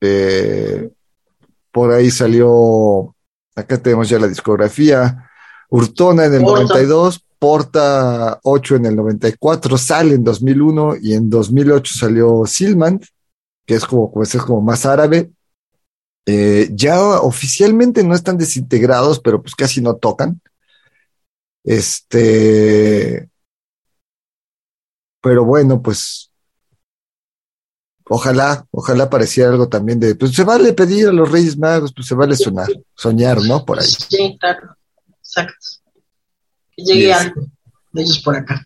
Eh, 0.00 0.90
por 1.72 1.92
ahí 1.92 2.10
salió 2.10 3.16
Acá 3.56 3.78
tenemos 3.78 4.08
ya 4.08 4.18
la 4.18 4.28
discografía. 4.28 5.30
Urtona 5.70 6.26
en 6.26 6.34
el 6.34 6.42
Porta. 6.42 6.74
92, 6.74 7.24
Porta 7.38 8.38
8 8.42 8.76
en 8.76 8.86
el 8.86 8.96
94, 8.96 9.78
Sal 9.78 10.12
en 10.12 10.22
2001 10.22 10.96
y 11.00 11.14
en 11.14 11.30
2008 11.30 11.94
salió 11.98 12.44
Silman, 12.46 13.00
que 13.66 13.74
es 13.74 13.86
como, 13.86 14.12
como, 14.12 14.22
es 14.22 14.36
como 14.36 14.60
más 14.60 14.84
árabe. 14.84 15.30
Eh, 16.26 16.68
ya 16.72 17.00
oficialmente 17.20 18.04
no 18.04 18.14
están 18.14 18.36
desintegrados, 18.36 19.20
pero 19.20 19.40
pues 19.40 19.54
casi 19.54 19.80
no 19.80 19.96
tocan. 19.96 20.40
Este. 21.64 23.28
Pero 25.26 25.44
bueno, 25.44 25.82
pues. 25.82 26.30
Ojalá, 28.08 28.64
ojalá 28.70 29.10
pareciera 29.10 29.50
algo 29.50 29.68
también 29.68 29.98
de. 29.98 30.14
Pues 30.14 30.30
se 30.32 30.44
vale 30.44 30.72
pedir 30.72 31.08
a 31.08 31.12
los 31.12 31.28
Reyes 31.32 31.58
Magos, 31.58 31.92
pues 31.92 32.06
se 32.06 32.14
vale 32.14 32.36
sonar, 32.36 32.68
soñar, 32.94 33.42
¿no? 33.42 33.64
Por 33.64 33.80
ahí. 33.80 33.88
Sí, 33.88 34.36
claro. 34.38 34.76
Exacto. 35.18 35.54
Que 36.76 36.84
llegue 36.84 37.06
Yes. 37.08 37.16
algo 37.16 37.40
de 37.92 38.02
ellos 38.02 38.20
por 38.20 38.36
acá. 38.36 38.64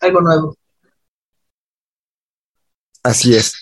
Algo 0.00 0.20
nuevo. 0.20 0.56
Así 3.02 3.34
es. 3.34 3.54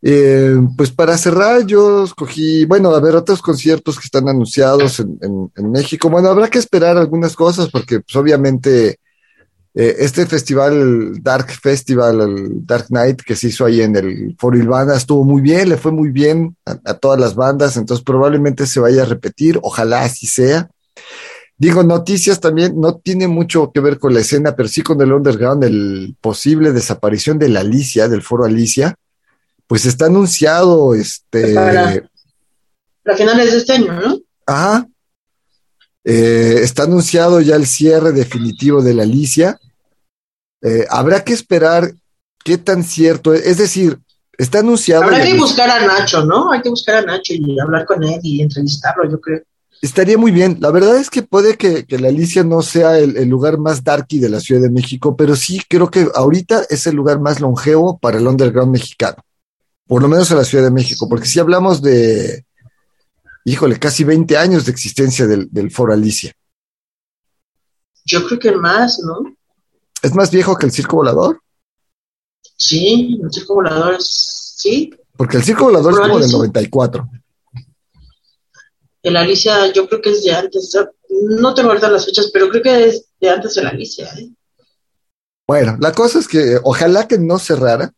Eh, 0.00 0.56
pues 0.78 0.90
para 0.92 1.18
cerrar, 1.18 1.66
yo 1.66 2.04
escogí, 2.04 2.64
bueno, 2.64 2.94
a 2.94 3.00
ver, 3.00 3.16
otros 3.16 3.42
conciertos 3.42 3.96
que 3.98 4.06
están 4.06 4.30
anunciados 4.30 5.00
en, 5.00 5.18
en- 5.20 5.52
en 5.54 5.70
México. 5.70 6.08
Bueno, 6.08 6.28
habrá 6.30 6.48
que 6.48 6.58
esperar 6.58 6.96
algunas 6.96 7.36
cosas 7.36 7.68
porque, 7.70 8.00
pues, 8.00 8.16
obviamente, 8.16 9.00
eh, 9.78 9.96
este 10.00 10.24
festival, 10.26 11.22
Dark 11.22 11.50
Festival, 11.62 12.20
el 12.22 12.66
Dark 12.66 12.86
Night, 12.88 13.20
que 13.20 13.36
se 13.36 13.48
hizo 13.48 13.64
ahí 13.66 13.82
en 13.82 13.94
el 13.94 14.34
Foro 14.38 14.56
Ilvana, 14.56 14.96
estuvo 14.96 15.22
muy 15.24 15.42
bien, 15.42 15.68
le 15.68 15.76
fue 15.76 15.92
muy 15.92 16.08
bien 16.10 16.56
a, 16.64 16.78
a 16.84 16.94
todas 16.94 17.20
las 17.20 17.34
bandas, 17.34 17.76
entonces 17.76 18.02
probablemente 18.02 18.66
se 18.66 18.80
vaya 18.80 19.02
a 19.02 19.06
repetir, 19.06 19.58
ojalá 19.62 20.02
así 20.02 20.26
sea. 20.26 20.68
Digo, 21.58 21.82
noticias 21.82 22.40
también 22.40 22.78
no 22.80 22.96
tiene 22.96 23.28
mucho 23.28 23.70
que 23.72 23.80
ver 23.80 23.98
con 23.98 24.12
la 24.12 24.20
escena, 24.20 24.56
pero 24.56 24.68
sí 24.68 24.82
con 24.82 25.00
el 25.00 25.12
underground, 25.12 25.64
el 25.64 26.16
posible 26.20 26.72
desaparición 26.72 27.38
de 27.38 27.48
la 27.50 27.60
Alicia, 27.60 28.08
del 28.08 28.22
foro 28.22 28.44
Alicia, 28.44 28.94
pues 29.66 29.84
está 29.86 30.06
anunciado, 30.06 30.94
este, 30.94 31.54
Para- 31.54 32.02
Para 33.04 33.16
finales 33.16 33.52
de 33.52 33.58
este 33.58 33.72
año, 33.74 33.92
¿no? 34.00 34.18
ajá, 34.46 34.86
Eh, 36.08 36.60
está 36.62 36.84
anunciado 36.84 37.40
ya 37.40 37.56
el 37.56 37.66
cierre 37.66 38.12
definitivo 38.12 38.80
de 38.80 38.94
la 38.94 39.02
Alicia. 39.02 39.58
Eh, 40.62 40.86
habrá 40.88 41.24
que 41.24 41.32
esperar 41.32 41.92
qué 42.44 42.58
tan 42.58 42.84
cierto 42.84 43.34
es, 43.34 43.44
es 43.44 43.58
decir, 43.58 43.98
está 44.38 44.60
anunciado. 44.60 45.02
Habrá 45.02 45.24
que 45.24 45.34
buscar 45.36 45.68
a 45.68 45.84
Nacho, 45.84 46.24
¿no? 46.24 46.52
Hay 46.52 46.62
que 46.62 46.68
buscar 46.68 46.94
a 46.94 47.02
Nacho 47.02 47.34
y 47.34 47.58
hablar 47.58 47.84
con 47.86 48.04
él 48.04 48.20
y 48.22 48.40
entrevistarlo, 48.40 49.10
yo 49.10 49.20
creo. 49.20 49.42
Estaría 49.82 50.16
muy 50.16 50.30
bien. 50.30 50.58
La 50.60 50.70
verdad 50.70 50.96
es 50.96 51.10
que 51.10 51.22
puede 51.22 51.56
que, 51.56 51.84
que 51.86 51.98
la 51.98 52.08
Alicia 52.08 52.44
no 52.44 52.62
sea 52.62 53.00
el, 53.00 53.16
el 53.16 53.28
lugar 53.28 53.58
más 53.58 53.82
darky 53.82 54.20
de 54.20 54.28
la 54.28 54.38
Ciudad 54.38 54.62
de 54.62 54.70
México, 54.70 55.16
pero 55.16 55.34
sí 55.34 55.60
creo 55.68 55.90
que 55.90 56.06
ahorita 56.14 56.66
es 56.70 56.86
el 56.86 56.94
lugar 56.94 57.18
más 57.18 57.40
longevo 57.40 57.98
para 57.98 58.18
el 58.18 58.28
underground 58.28 58.70
mexicano, 58.70 59.16
por 59.88 60.02
lo 60.02 60.08
menos 60.08 60.30
en 60.30 60.36
la 60.36 60.44
Ciudad 60.44 60.64
de 60.64 60.70
México, 60.70 61.08
porque 61.08 61.26
si 61.26 61.40
hablamos 61.40 61.82
de, 61.82 62.45
híjole, 63.46 63.78
casi 63.78 64.04
20 64.04 64.36
años 64.36 64.64
de 64.66 64.72
existencia 64.72 65.26
del, 65.26 65.48
del 65.50 65.70
Foro 65.70 65.92
Alicia. 65.92 66.32
Yo 68.04 68.26
creo 68.26 68.38
que 68.38 68.52
más, 68.52 69.00
¿no? 69.00 69.34
¿Es 70.02 70.14
más 70.14 70.30
viejo 70.30 70.56
que 70.56 70.66
el 70.66 70.72
Circo 70.72 70.96
Volador? 70.96 71.40
Sí, 72.58 73.18
el 73.22 73.30
circo 73.32 73.54
volador 73.54 73.94
es- 73.94 74.54
sí. 74.56 74.90
Porque 75.16 75.36
el 75.38 75.44
Circo 75.44 75.64
Volador 75.64 75.92
es 75.92 75.96
Foro 75.98 76.08
como 76.08 76.18
del 76.18 76.24
Alicia. 76.24 76.38
94. 76.38 77.08
El 79.02 79.16
Alicia, 79.16 79.72
yo 79.72 79.88
creo 79.88 80.00
que 80.02 80.10
es 80.10 80.24
de 80.24 80.32
antes. 80.32 80.76
No 81.38 81.54
tengo 81.54 81.68
ahorita 81.70 81.90
las 81.90 82.04
fechas, 82.06 82.30
pero 82.32 82.48
creo 82.48 82.62
que 82.62 82.86
es 82.88 83.06
de 83.20 83.30
antes 83.30 83.54
de 83.54 83.62
la 83.62 83.70
Alicia, 83.70 84.06
¿eh? 84.18 84.30
Bueno, 85.46 85.76
la 85.80 85.92
cosa 85.92 86.18
es 86.18 86.26
que 86.26 86.58
ojalá 86.64 87.06
que 87.06 87.18
no 87.18 87.38
cerrara, 87.38 87.92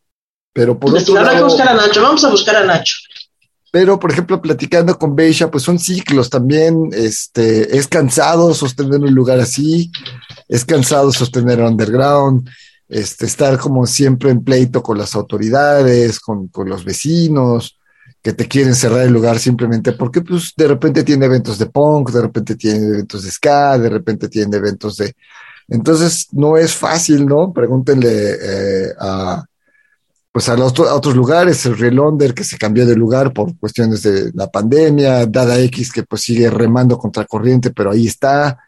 pero 0.53 0.79
por 0.79 0.89
otro 0.89 0.99
Investigar, 0.99 1.23
hay 1.23 1.29
que 1.29 1.35
lado, 1.35 1.47
buscar 1.47 1.67
a 1.69 1.73
Nacho. 1.73 2.01
Vamos 2.01 2.23
a 2.23 2.29
buscar 2.29 2.55
a 2.57 2.63
Nacho. 2.65 2.95
Pero 3.71 3.99
por 3.99 4.11
ejemplo, 4.11 4.41
platicando 4.41 4.97
con 4.97 5.15
Beisha, 5.15 5.51
pues 5.51 5.63
son 5.63 5.79
ciclos 5.79 6.29
también, 6.29 6.89
este, 6.93 7.77
es 7.77 7.87
cansado 7.87 8.53
sostener 8.53 8.99
un 8.99 9.13
lugar 9.13 9.39
así, 9.39 9.91
es 10.47 10.65
cansado 10.65 11.11
sostener 11.11 11.59
underground, 11.61 12.49
este, 12.87 13.25
estar 13.25 13.57
como 13.59 13.85
siempre 13.85 14.31
en 14.31 14.43
pleito 14.43 14.81
con 14.81 14.97
las 14.97 15.15
autoridades, 15.15 16.19
con, 16.19 16.47
con 16.47 16.67
los 16.69 16.83
vecinos, 16.83 17.79
que 18.21 18.33
te 18.33 18.47
quieren 18.47 18.75
cerrar 18.75 19.01
el 19.01 19.13
lugar 19.13 19.39
simplemente 19.39 19.93
porque 19.93 20.21
pues 20.21 20.53
de 20.57 20.67
repente 20.67 21.03
tiene 21.03 21.25
eventos 21.25 21.57
de 21.57 21.67
punk, 21.67 22.11
de 22.11 22.21
repente 22.21 22.55
tiene 22.55 22.85
eventos 22.85 23.23
de 23.23 23.31
ska, 23.31 23.77
de 23.77 23.89
repente 23.89 24.27
tiene 24.27 24.57
eventos 24.57 24.97
de... 24.97 25.13
Entonces 25.67 26.27
no 26.31 26.57
es 26.57 26.73
fácil, 26.73 27.25
¿no? 27.25 27.53
Pregúntenle 27.53 28.35
eh, 28.41 28.93
a, 28.99 29.45
pues 30.31 30.47
a, 30.49 30.55
los, 30.55 30.77
a 30.79 30.93
otros 30.93 31.15
lugares, 31.15 31.65
el 31.65 31.77
Relonder 31.77 32.33
que 32.33 32.43
se 32.43 32.57
cambió 32.57 32.85
de 32.85 32.95
lugar 32.95 33.33
por 33.33 33.57
cuestiones 33.57 34.03
de 34.03 34.31
la 34.33 34.47
pandemia, 34.47 35.25
Dada 35.25 35.59
X 35.59 35.91
que 35.91 36.03
pues 36.03 36.21
sigue 36.21 36.49
remando 36.49 36.97
contra 36.97 37.25
corriente, 37.25 37.71
pero 37.71 37.91
ahí 37.91 38.05
está. 38.07 38.59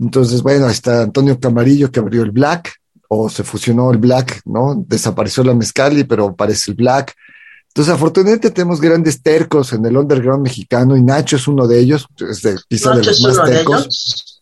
Entonces, 0.00 0.42
bueno, 0.42 0.66
ahí 0.66 0.72
está 0.72 1.02
Antonio 1.02 1.38
Camarillo 1.38 1.90
que 1.90 2.00
abrió 2.00 2.22
el 2.22 2.30
Black, 2.30 2.80
o 3.08 3.28
se 3.28 3.44
fusionó 3.44 3.90
el 3.92 3.98
Black, 3.98 4.40
¿no? 4.44 4.74
Desapareció 4.86 5.44
la 5.44 5.54
Mezcali, 5.54 6.04
pero 6.04 6.28
aparece 6.28 6.70
el 6.70 6.76
Black. 6.76 7.14
Entonces, 7.68 7.92
afortunadamente 7.92 8.50
tenemos 8.50 8.80
grandes 8.80 9.20
tercos 9.22 9.72
en 9.72 9.84
el 9.84 9.96
underground 9.96 10.42
mexicano 10.42 10.96
y 10.96 11.02
Nacho 11.02 11.36
es 11.36 11.46
uno 11.46 11.66
de 11.66 11.80
ellos, 11.80 12.06
es 12.18 12.42
de, 12.42 12.56
quizá 12.68 12.94
de 12.94 13.04
los 13.04 13.20
más 13.20 13.44
tercos. 13.44 14.33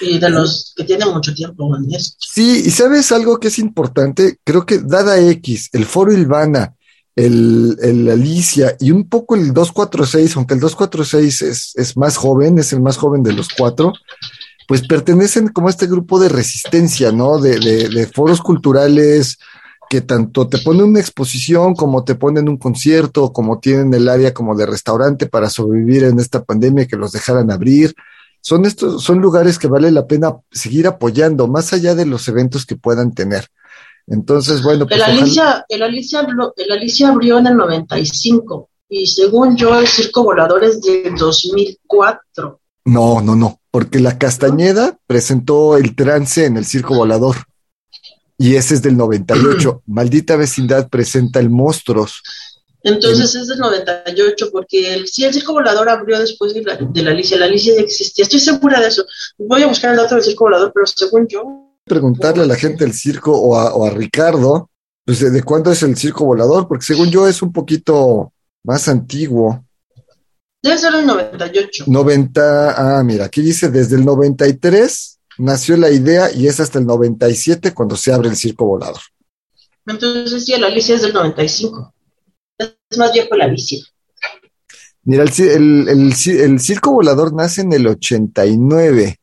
Y 0.00 0.18
de 0.18 0.30
los 0.30 0.72
que 0.76 0.84
tienen 0.84 1.08
mucho 1.08 1.34
tiempo 1.34 1.74
en 1.76 1.92
esto. 1.92 2.16
Sí, 2.18 2.62
y 2.66 2.70
sabes 2.70 3.12
algo 3.12 3.38
que 3.38 3.48
es 3.48 3.58
importante, 3.58 4.38
creo 4.44 4.66
que 4.66 4.78
Dada 4.78 5.18
X, 5.18 5.70
el 5.72 5.84
Foro 5.84 6.12
Ilvana, 6.12 6.74
el, 7.14 7.78
el 7.80 8.10
Alicia 8.10 8.76
y 8.78 8.90
un 8.90 9.08
poco 9.08 9.36
el 9.36 9.54
246, 9.54 10.36
aunque 10.36 10.54
el 10.54 10.60
246 10.60 11.42
es, 11.42 11.72
es 11.74 11.96
más 11.96 12.16
joven, 12.16 12.58
es 12.58 12.72
el 12.72 12.82
más 12.82 12.98
joven 12.98 13.22
de 13.22 13.32
los 13.32 13.48
cuatro, 13.48 13.94
pues 14.68 14.86
pertenecen 14.86 15.48
como 15.48 15.68
a 15.68 15.70
este 15.70 15.86
grupo 15.86 16.18
de 16.18 16.28
resistencia, 16.28 17.12
¿no? 17.12 17.38
De, 17.38 17.58
de, 17.58 17.88
de 17.88 18.06
foros 18.06 18.42
culturales, 18.42 19.38
que 19.88 20.00
tanto 20.00 20.48
te 20.48 20.58
ponen 20.58 20.84
una 20.84 21.00
exposición 21.00 21.74
como 21.74 22.04
te 22.04 22.14
ponen 22.14 22.48
un 22.48 22.56
concierto, 22.56 23.32
como 23.32 23.60
tienen 23.60 23.94
el 23.94 24.08
área 24.08 24.34
como 24.34 24.54
de 24.56 24.66
restaurante 24.66 25.26
para 25.26 25.50
sobrevivir 25.50 26.04
en 26.04 26.18
esta 26.18 26.44
pandemia 26.44 26.86
que 26.86 26.96
los 26.96 27.12
dejaran 27.12 27.50
abrir. 27.50 27.94
Son 28.48 28.64
estos, 28.64 29.02
son 29.02 29.18
lugares 29.18 29.58
que 29.58 29.66
vale 29.66 29.90
la 29.90 30.06
pena 30.06 30.36
seguir 30.52 30.86
apoyando, 30.86 31.48
más 31.48 31.72
allá 31.72 31.96
de 31.96 32.06
los 32.06 32.28
eventos 32.28 32.64
que 32.64 32.76
puedan 32.76 33.12
tener. 33.12 33.48
Entonces, 34.06 34.62
bueno, 34.62 34.86
pues 34.86 35.00
El 35.00 35.02
ojalá- 35.02 35.20
Alicia, 35.20 35.64
el, 35.68 35.82
Alicia, 35.82 36.20
el 36.56 36.70
Alicia 36.72 37.08
abrió 37.08 37.38
en 37.40 37.48
el 37.48 37.56
95 37.56 38.68
y 38.88 39.08
según 39.08 39.56
yo 39.56 39.76
el 39.76 39.88
circo 39.88 40.22
volador 40.22 40.62
es 40.62 40.80
del 40.80 41.16
2004. 41.16 42.60
No, 42.84 43.20
no, 43.20 43.34
no, 43.34 43.58
porque 43.72 43.98
la 43.98 44.16
Castañeda 44.16 44.96
presentó 45.08 45.76
el 45.76 45.96
trance 45.96 46.44
en 46.44 46.56
el 46.56 46.66
circo 46.66 46.94
volador 46.94 47.34
y 48.38 48.54
ese 48.54 48.74
es 48.74 48.82
del 48.82 48.96
98. 48.96 49.82
Maldita 49.86 50.36
vecindad 50.36 50.88
presenta 50.88 51.40
el 51.40 51.50
monstruos. 51.50 52.22
Entonces 52.86 53.34
es 53.34 53.48
del 53.48 53.58
98 53.58 54.50
porque 54.52 54.94
el, 54.94 55.08
sí, 55.08 55.24
el 55.24 55.34
circo 55.34 55.52
volador 55.52 55.88
abrió 55.88 56.18
después 56.18 56.54
de 56.54 56.62
la, 56.62 56.76
de 56.76 57.02
la 57.02 57.10
Alicia. 57.10 57.36
La 57.36 57.46
Alicia 57.46 57.74
ya 57.74 57.80
existía, 57.80 58.22
estoy 58.22 58.40
segura 58.40 58.80
de 58.80 58.88
eso. 58.88 59.04
Voy 59.38 59.62
a 59.62 59.66
buscar 59.66 59.90
el 59.90 59.96
dato 59.96 60.14
del 60.14 60.24
circo 60.24 60.44
volador, 60.44 60.72
pero 60.72 60.86
según 60.86 61.26
yo, 61.26 61.62
Preguntarle 61.84 62.42
a 62.42 62.46
la 62.46 62.56
gente 62.56 62.84
del 62.84 62.92
circo 62.92 63.30
o 63.30 63.56
a, 63.56 63.72
o 63.72 63.86
a 63.86 63.90
Ricardo, 63.90 64.70
pues 65.04 65.20
de, 65.20 65.30
de 65.30 65.42
cuándo 65.44 65.70
es 65.70 65.84
el 65.84 65.96
circo 65.96 66.24
volador, 66.24 66.66
porque 66.66 66.84
según 66.84 67.10
yo 67.12 67.28
es 67.28 67.42
un 67.42 67.52
poquito 67.52 68.32
más 68.64 68.88
antiguo. 68.88 69.64
debe 70.60 70.76
ser 70.76 70.94
el 70.96 71.06
98. 71.06 71.84
90, 71.86 72.98
ah, 72.98 73.04
mira, 73.04 73.26
aquí 73.26 73.40
dice 73.40 73.70
desde 73.70 73.94
el 73.94 74.04
93 74.04 75.20
nació 75.38 75.76
la 75.76 75.90
idea 75.90 76.32
y 76.32 76.48
es 76.48 76.58
hasta 76.58 76.80
el 76.80 76.86
97 76.86 77.72
cuando 77.72 77.96
se 77.96 78.12
abre 78.12 78.28
el 78.30 78.36
circo 78.36 78.66
volador. 78.66 79.00
Entonces 79.86 80.44
sí, 80.44 80.54
el 80.54 80.64
Alicia 80.64 80.96
es 80.96 81.02
del 81.02 81.12
95. 81.12 81.94
Es 82.90 82.98
más 82.98 83.12
viejo 83.12 83.34
el 83.34 83.42
Alicia. 83.42 83.84
Mira, 85.04 85.22
el, 85.24 85.30
el, 85.40 85.88
el 85.88 86.12
ci- 86.14 86.40
el 86.40 86.58
circo 86.60 86.92
volador 86.92 87.32
nace 87.32 87.60
en 87.60 87.72
el 87.72 87.86
89, 87.86 89.20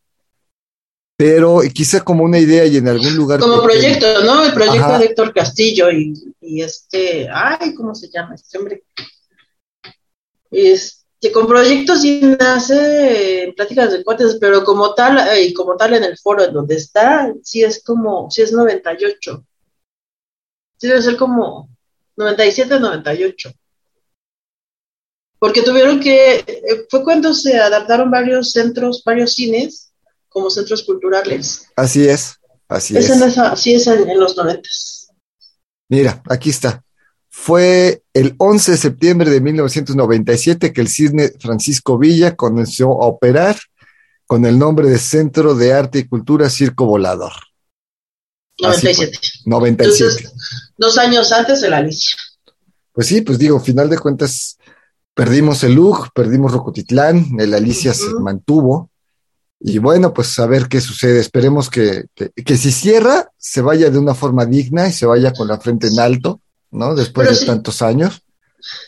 pero 1.17 1.61
quizá 1.73 2.01
como 2.03 2.23
una 2.23 2.39
idea 2.39 2.65
y 2.65 2.77
en 2.77 2.87
algún 2.87 3.15
lugar. 3.15 3.39
Como 3.39 3.61
pequeño. 3.63 3.81
proyecto, 3.99 4.23
¿no? 4.23 4.45
El 4.45 4.53
proyecto 4.53 4.85
Ajá. 4.85 4.99
de 4.99 5.05
Héctor 5.05 5.33
Castillo 5.33 5.91
y, 5.91 6.13
y 6.41 6.61
este, 6.61 7.27
ay, 7.29 7.73
¿cómo 7.75 7.93
se 7.95 8.09
llama 8.09 8.35
este 8.35 8.57
hombre? 8.57 8.83
Este, 10.51 11.31
con 11.33 11.47
proyectos 11.47 12.01
sí 12.01 12.21
nace 12.39 13.43
en 13.43 13.53
pláticas 13.53 13.91
de 13.91 14.03
cuates, 14.03 14.37
pero 14.39 14.63
como 14.63 14.93
tal, 14.93 15.17
eh, 15.35 15.45
y 15.45 15.53
como 15.53 15.75
tal 15.75 15.93
en 15.95 16.03
el 16.03 16.17
foro 16.17 16.43
en 16.43 16.53
donde 16.53 16.75
está, 16.75 17.33
sí 17.43 17.63
es 17.63 17.83
como, 17.83 18.29
sí 18.29 18.41
es 18.41 18.51
98. 18.53 19.45
Sí 20.77 20.87
debe 20.87 21.01
ser 21.01 21.17
como 21.17 21.69
97, 22.15 22.79
98. 22.79 23.51
Porque 25.39 25.61
tuvieron 25.61 25.99
que, 25.99 26.35
eh, 26.35 26.85
fue 26.89 27.03
cuando 27.03 27.33
se 27.33 27.59
adaptaron 27.59 28.09
varios 28.09 28.51
centros, 28.51 29.03
varios 29.03 29.33
cines 29.33 29.91
como 30.29 30.49
centros 30.49 30.83
culturales. 30.83 31.67
Así 31.75 32.07
es, 32.07 32.35
así 32.67 32.97
Es 32.97 33.09
es. 33.09 33.21
en 33.21 33.27
esa, 33.27 33.55
sí 33.55 33.73
es 33.73 33.85
en, 33.87 34.09
en 34.09 34.19
los 34.19 34.37
noventas. 34.37 35.09
Mira, 35.89 36.23
aquí 36.29 36.49
está. 36.49 36.83
Fue 37.29 38.03
el 38.13 38.35
11 38.37 38.71
de 38.71 38.77
septiembre 38.77 39.29
de 39.29 39.41
1997 39.41 40.71
que 40.71 40.81
el 40.81 40.87
cine 40.87 41.31
Francisco 41.39 41.97
Villa 41.97 42.35
comenzó 42.35 43.01
a 43.01 43.07
operar 43.07 43.57
con 44.25 44.45
el 44.45 44.57
nombre 44.57 44.87
de 44.89 44.97
Centro 44.97 45.55
de 45.55 45.73
Arte 45.73 45.99
y 45.99 46.07
Cultura 46.07 46.49
Circo 46.49 46.85
Volador. 46.85 47.33
Así 48.63 48.85
97. 48.87 49.19
97. 49.45 50.23
Entonces, 50.23 50.33
dos 50.83 50.97
años 50.97 51.31
antes 51.31 51.61
de 51.61 51.69
la 51.69 51.77
Alicia. 51.77 52.15
Pues 52.91 53.07
sí, 53.07 53.21
pues 53.21 53.39
digo, 53.39 53.59
final 53.59 53.89
de 53.89 53.97
cuentas, 53.97 54.57
perdimos 55.15 55.63
el 55.63 55.73
LUG, 55.73 56.11
perdimos 56.13 56.51
Rocotitlán, 56.51 57.39
el 57.39 57.53
Alicia 57.53 57.93
se 57.93 58.13
mantuvo. 58.19 58.89
Y 59.65 59.77
bueno, 59.79 60.13
pues 60.13 60.37
a 60.39 60.45
ver 60.45 60.67
qué 60.67 60.81
sucede. 60.81 61.19
Esperemos 61.19 61.69
que, 61.69 62.05
que, 62.13 62.29
que 62.31 62.57
si 62.57 62.71
cierra, 62.71 63.31
se 63.37 63.61
vaya 63.61 63.89
de 63.89 63.97
una 63.97 64.13
forma 64.13 64.45
digna 64.45 64.87
y 64.87 64.91
se 64.91 65.05
vaya 65.05 65.31
con 65.33 65.47
la 65.47 65.57
frente 65.59 65.87
en 65.87 65.99
alto, 65.99 66.41
¿no? 66.71 66.93
Después 66.93 67.27
Pero 67.27 67.35
de 67.39 67.41
sí. 67.41 67.47
tantos 67.47 67.81
años. 67.81 68.21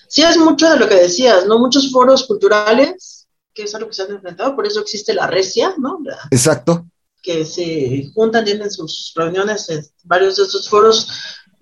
Sí, 0.08 0.22
es 0.22 0.38
mucho 0.38 0.70
de 0.70 0.78
lo 0.78 0.88
que 0.88 0.96
decías, 0.96 1.46
¿no? 1.48 1.60
Muchos 1.60 1.92
foros 1.92 2.28
culturales, 2.28 3.26
que 3.54 3.64
es 3.64 3.74
algo 3.74 3.88
que 3.88 3.96
se 3.96 4.04
han 4.04 4.12
enfrentado, 4.12 4.54
por 4.56 4.68
eso 4.68 4.82
existe 4.82 5.14
la 5.14 5.28
recia, 5.28 5.74
¿no? 5.78 6.00
La- 6.04 6.20
Exacto. 6.30 6.86
que 7.24 7.44
se 7.46 8.12
juntan, 8.14 8.44
tienen 8.46 8.70
sus 8.70 9.14
reuniones 9.16 9.68
en 9.70 9.82
varios 10.04 10.36
de 10.38 10.44
estos 10.44 10.70
foros, 10.70 11.08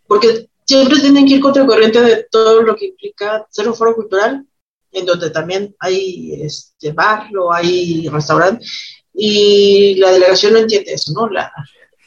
porque 0.08 0.48
siempre 0.66 1.00
tienen 1.00 1.26
que 1.26 1.36
ir 1.36 1.42
contra 1.42 1.66
corriente 1.66 2.02
de 2.02 2.26
todo 2.32 2.62
lo 2.62 2.76
que 2.76 2.88
implica 2.88 3.46
ser 3.50 3.68
un 3.68 3.76
foro 3.76 3.96
cultural, 3.96 4.46
en 4.92 5.06
donde 5.06 5.30
también 5.32 5.76
hay 5.80 6.42
este 6.42 6.92
bar 6.92 7.28
o 7.38 7.52
hay 7.54 8.08
restaurante, 8.10 8.66
y 9.14 9.96
la 9.96 10.12
delegación 10.12 10.54
no 10.54 10.60
entiende 10.60 10.94
eso, 10.94 11.12
¿no? 11.14 11.30
La, 11.30 11.52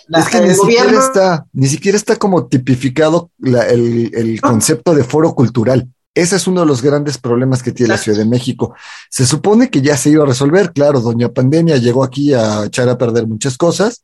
la- 0.08 0.20
es 0.20 0.28
que 0.28 0.40
ni 0.40 0.54
siquiera 0.54 0.84
gobierno 0.84 1.00
está, 1.00 1.46
ni 1.52 1.66
siquiera 1.66 1.96
está 1.96 2.16
como 2.16 2.46
tipificado 2.46 3.30
la- 3.38 3.66
el, 3.68 4.10
el 4.14 4.34
No. 4.36 4.40
concepto 4.50 4.94
de 4.94 5.04
foro 5.04 5.34
cultural. 5.34 5.88
Ese 6.14 6.36
es 6.36 6.46
uno 6.46 6.60
de 6.62 6.66
los 6.66 6.80
grandes 6.80 7.18
problemas 7.18 7.62
que 7.62 7.72
tiene 7.72 7.92
la. 7.92 7.98
Ciudad 7.98 8.18
de 8.18 8.24
México. 8.24 8.74
Se 9.10 9.26
supone 9.26 9.68
que 9.68 9.82
ya 9.82 9.96
se 9.98 10.08
iba 10.10 10.22
a 10.24 10.26
resolver, 10.26 10.72
claro, 10.72 11.00
doña 11.00 11.28
Pandemia 11.28 11.76
llegó 11.76 12.02
aquí 12.02 12.32
a 12.32 12.64
echar 12.64 12.88
a 12.88 12.96
perder 12.96 13.26
muchas 13.26 13.58
cosas, 13.58 14.02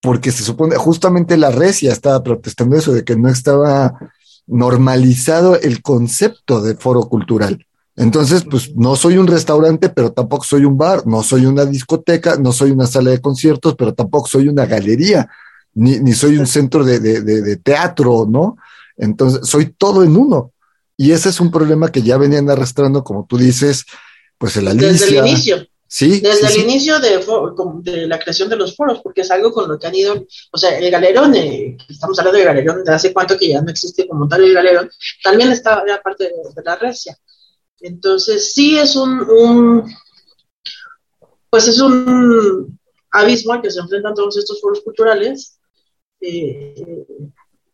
porque 0.00 0.30
se 0.32 0.42
supone, 0.44 0.76
justamente 0.76 1.36
la 1.36 1.50
recia 1.50 1.92
estaba 1.92 2.22
protestando 2.22 2.76
eso, 2.76 2.92
de 2.92 3.04
que 3.04 3.16
no 3.16 3.28
estaba 3.28 3.94
normalizado 4.46 5.58
el 5.60 5.82
concepto 5.82 6.60
de 6.60 6.74
foro 6.74 7.02
cultural. 7.02 7.66
Entonces, 7.96 8.44
pues 8.50 8.74
no 8.76 8.96
soy 8.96 9.18
un 9.18 9.26
restaurante, 9.26 9.88
pero 9.90 10.12
tampoco 10.12 10.44
soy 10.44 10.64
un 10.64 10.76
bar, 10.78 11.06
no 11.06 11.22
soy 11.22 11.46
una 11.46 11.64
discoteca, 11.66 12.36
no 12.36 12.52
soy 12.52 12.70
una 12.70 12.86
sala 12.86 13.10
de 13.10 13.20
conciertos, 13.20 13.74
pero 13.76 13.94
tampoco 13.94 14.26
soy 14.26 14.48
una 14.48 14.66
galería, 14.66 15.28
ni, 15.74 15.98
ni 16.00 16.12
soy 16.14 16.36
un 16.38 16.46
centro 16.46 16.82
de, 16.84 16.98
de- 16.98 17.20
de- 17.20 17.42
de 17.42 17.56
teatro, 17.56 18.26
¿no? 18.28 18.56
Entonces, 18.96 19.48
soy 19.48 19.66
todo 19.76 20.02
en 20.02 20.16
uno. 20.16 20.52
Y 20.96 21.12
ese 21.12 21.28
es 21.28 21.40
un 21.40 21.50
problema 21.50 21.90
que 21.90 22.02
ya 22.02 22.16
venían 22.18 22.48
arrastrando, 22.50 23.04
como 23.04 23.24
tú 23.26 23.38
dices, 23.38 23.84
pues 24.38 24.56
el 24.56 24.64
desde 24.76 24.78
el 24.78 25.18
Alicia. 25.20 25.26
inicio. 25.26 25.56
Sí, 25.92 26.20
Desde 26.20 26.36
sí, 26.36 26.46
el 26.46 26.52
sí. 26.52 26.60
inicio 26.60 27.00
de, 27.00 27.18
de 27.82 28.06
la 28.06 28.20
creación 28.20 28.48
de 28.48 28.54
los 28.54 28.76
foros, 28.76 29.00
porque 29.02 29.22
es 29.22 29.30
algo 29.32 29.50
con 29.52 29.68
lo 29.68 29.76
que 29.76 29.88
han 29.88 29.94
ido, 29.96 30.24
o 30.52 30.56
sea, 30.56 30.78
el 30.78 30.88
galerón, 30.88 31.34
eh, 31.34 31.76
estamos 31.88 32.16
hablando 32.20 32.38
de 32.38 32.44
galerón 32.44 32.84
de 32.84 32.92
hace 32.92 33.12
cuánto 33.12 33.36
que 33.36 33.48
ya 33.48 33.60
no 33.60 33.70
existe 33.72 34.06
como 34.06 34.28
tal 34.28 34.44
el 34.44 34.54
galerón, 34.54 34.88
también 35.24 35.50
está 35.50 35.82
ya 35.86 36.00
parte 36.00 36.24
de, 36.24 36.30
de 36.54 36.62
la 36.64 36.76
recia. 36.76 37.18
Entonces, 37.80 38.52
sí 38.52 38.78
es 38.78 38.94
un, 38.94 39.20
un- 39.20 39.84
pues 41.50 41.68
es 41.68 41.80
un 41.80 42.78
abismo 43.10 43.52
al 43.52 43.62
que 43.62 43.70
se 43.70 43.80
enfrentan 43.80 44.14
todos 44.14 44.36
estos 44.36 44.60
foros 44.60 44.80
culturales, 44.80 45.58
eh, 46.20 47.04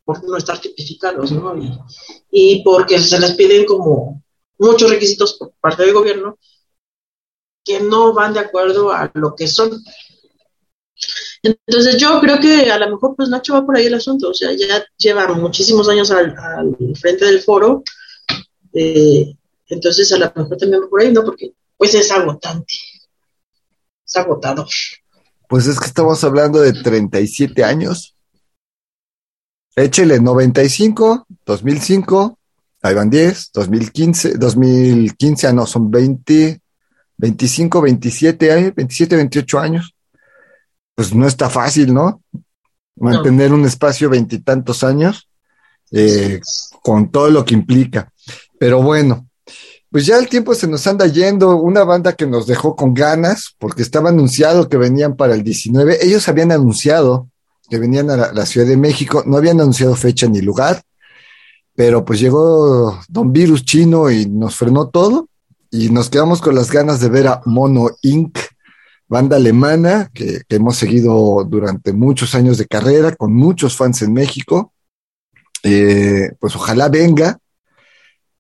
por 0.04 0.22
no 0.24 0.36
estar 0.36 0.58
tipificados, 0.60 1.32
¿no? 1.32 1.56
Y, 1.58 1.70
y 2.30 2.62
porque 2.62 2.98
se 2.98 3.18
les 3.18 3.32
piden 3.34 3.66
como 3.66 4.22
muchos 4.58 4.88
requisitos 4.90 5.34
por 5.34 5.52
parte 5.60 5.82
del 5.84 5.92
gobierno 5.92 6.38
que 7.66 7.80
no 7.80 8.14
van 8.14 8.32
de 8.32 8.40
acuerdo 8.40 8.92
a 8.92 9.10
lo 9.14 9.34
que 9.34 9.48
son. 9.48 9.82
Entonces 11.42 11.98
yo 11.98 12.20
creo 12.20 12.38
que 12.40 12.70
a 12.70 12.78
lo 12.78 12.90
mejor 12.90 13.14
pues 13.16 13.28
Nacho 13.28 13.54
va 13.54 13.66
por 13.66 13.76
ahí 13.76 13.86
el 13.86 13.94
asunto, 13.94 14.30
o 14.30 14.34
sea, 14.34 14.52
ya 14.52 14.84
lleva 14.96 15.26
muchísimos 15.34 15.88
años 15.88 16.10
al, 16.10 16.34
al 16.38 16.76
frente 16.98 17.26
del 17.26 17.42
foro, 17.42 17.82
eh, 18.72 19.34
entonces 19.68 20.10
a 20.12 20.18
lo 20.18 20.32
mejor 20.34 20.56
también 20.56 20.82
va 20.82 20.88
por 20.88 21.02
ahí, 21.02 21.12
¿no? 21.12 21.24
Porque 21.24 21.52
pues 21.76 21.94
es 21.94 22.10
agotante, 22.10 22.74
es 24.06 24.16
agotador. 24.16 24.68
Pues 25.48 25.66
es 25.66 25.78
que 25.78 25.86
estamos 25.86 26.22
hablando 26.24 26.60
de 26.60 26.72
37 26.72 27.62
años. 27.62 28.14
Échele 29.76 30.18
95, 30.20 31.26
2005, 31.44 32.38
ahí 32.82 32.94
van 32.94 33.10
10, 33.10 33.50
2015, 33.52 34.38
2015, 34.38 35.46
ah, 35.46 35.52
no, 35.52 35.66
son 35.66 35.90
20, 35.90 36.60
25, 37.18 37.80
27 37.80 38.52
años, 38.52 38.74
27, 38.74 39.16
28 39.16 39.58
años. 39.58 39.94
Pues 40.94 41.14
no 41.14 41.26
está 41.26 41.50
fácil, 41.50 41.92
¿no? 41.92 42.22
Mantener 42.96 43.52
un 43.52 43.64
espacio 43.66 44.08
veintitantos 44.08 44.82
años 44.82 45.28
eh, 45.92 46.40
con 46.82 47.10
todo 47.10 47.30
lo 47.30 47.44
que 47.44 47.54
implica. 47.54 48.10
Pero 48.58 48.82
bueno, 48.82 49.28
pues 49.90 50.06
ya 50.06 50.18
el 50.18 50.28
tiempo 50.28 50.54
se 50.54 50.66
nos 50.66 50.86
anda 50.86 51.06
yendo. 51.06 51.56
Una 51.56 51.84
banda 51.84 52.14
que 52.14 52.26
nos 52.26 52.46
dejó 52.46 52.74
con 52.74 52.94
ganas, 52.94 53.54
porque 53.58 53.82
estaba 53.82 54.08
anunciado 54.08 54.68
que 54.68 54.78
venían 54.78 55.16
para 55.16 55.34
el 55.34 55.42
19. 55.42 55.98
Ellos 56.04 56.28
habían 56.28 56.52
anunciado 56.52 57.28
que 57.68 57.78
venían 57.78 58.10
a 58.10 58.16
la, 58.16 58.32
la 58.32 58.46
Ciudad 58.46 58.66
de 58.66 58.76
México, 58.76 59.24
no 59.26 59.36
habían 59.36 59.60
anunciado 59.60 59.94
fecha 59.96 60.28
ni 60.28 60.40
lugar, 60.40 60.82
pero 61.74 62.04
pues 62.04 62.20
llegó 62.20 63.00
Don 63.08 63.32
Virus 63.32 63.64
Chino 63.64 64.10
y 64.10 64.26
nos 64.26 64.54
frenó 64.56 64.88
todo 64.88 65.28
y 65.77 65.91
nos 65.91 66.09
quedamos 66.09 66.41
con 66.41 66.55
las 66.55 66.70
ganas 66.70 67.01
de 67.01 67.11
ver 67.11 67.27
a 67.29 67.43
Mono 67.45 67.91
Inc., 68.03 68.39
banda 69.09 69.37
alemana 69.37 70.11
que, 70.12 70.43
hemos 70.49 70.77
seguido 70.77 71.45
durante 71.45 71.93
muchos 71.93 72.35
años 72.35 72.57
de 72.57 72.66
carrera, 72.66 73.14
con 73.14 73.35
muchos 73.35 73.77
fans 73.77 74.01
en 74.03 74.14
México. 74.14 74.72
Eh, 75.62 76.33
pues 76.41 76.57
ojalá 76.57 76.89
venga. 76.89 77.39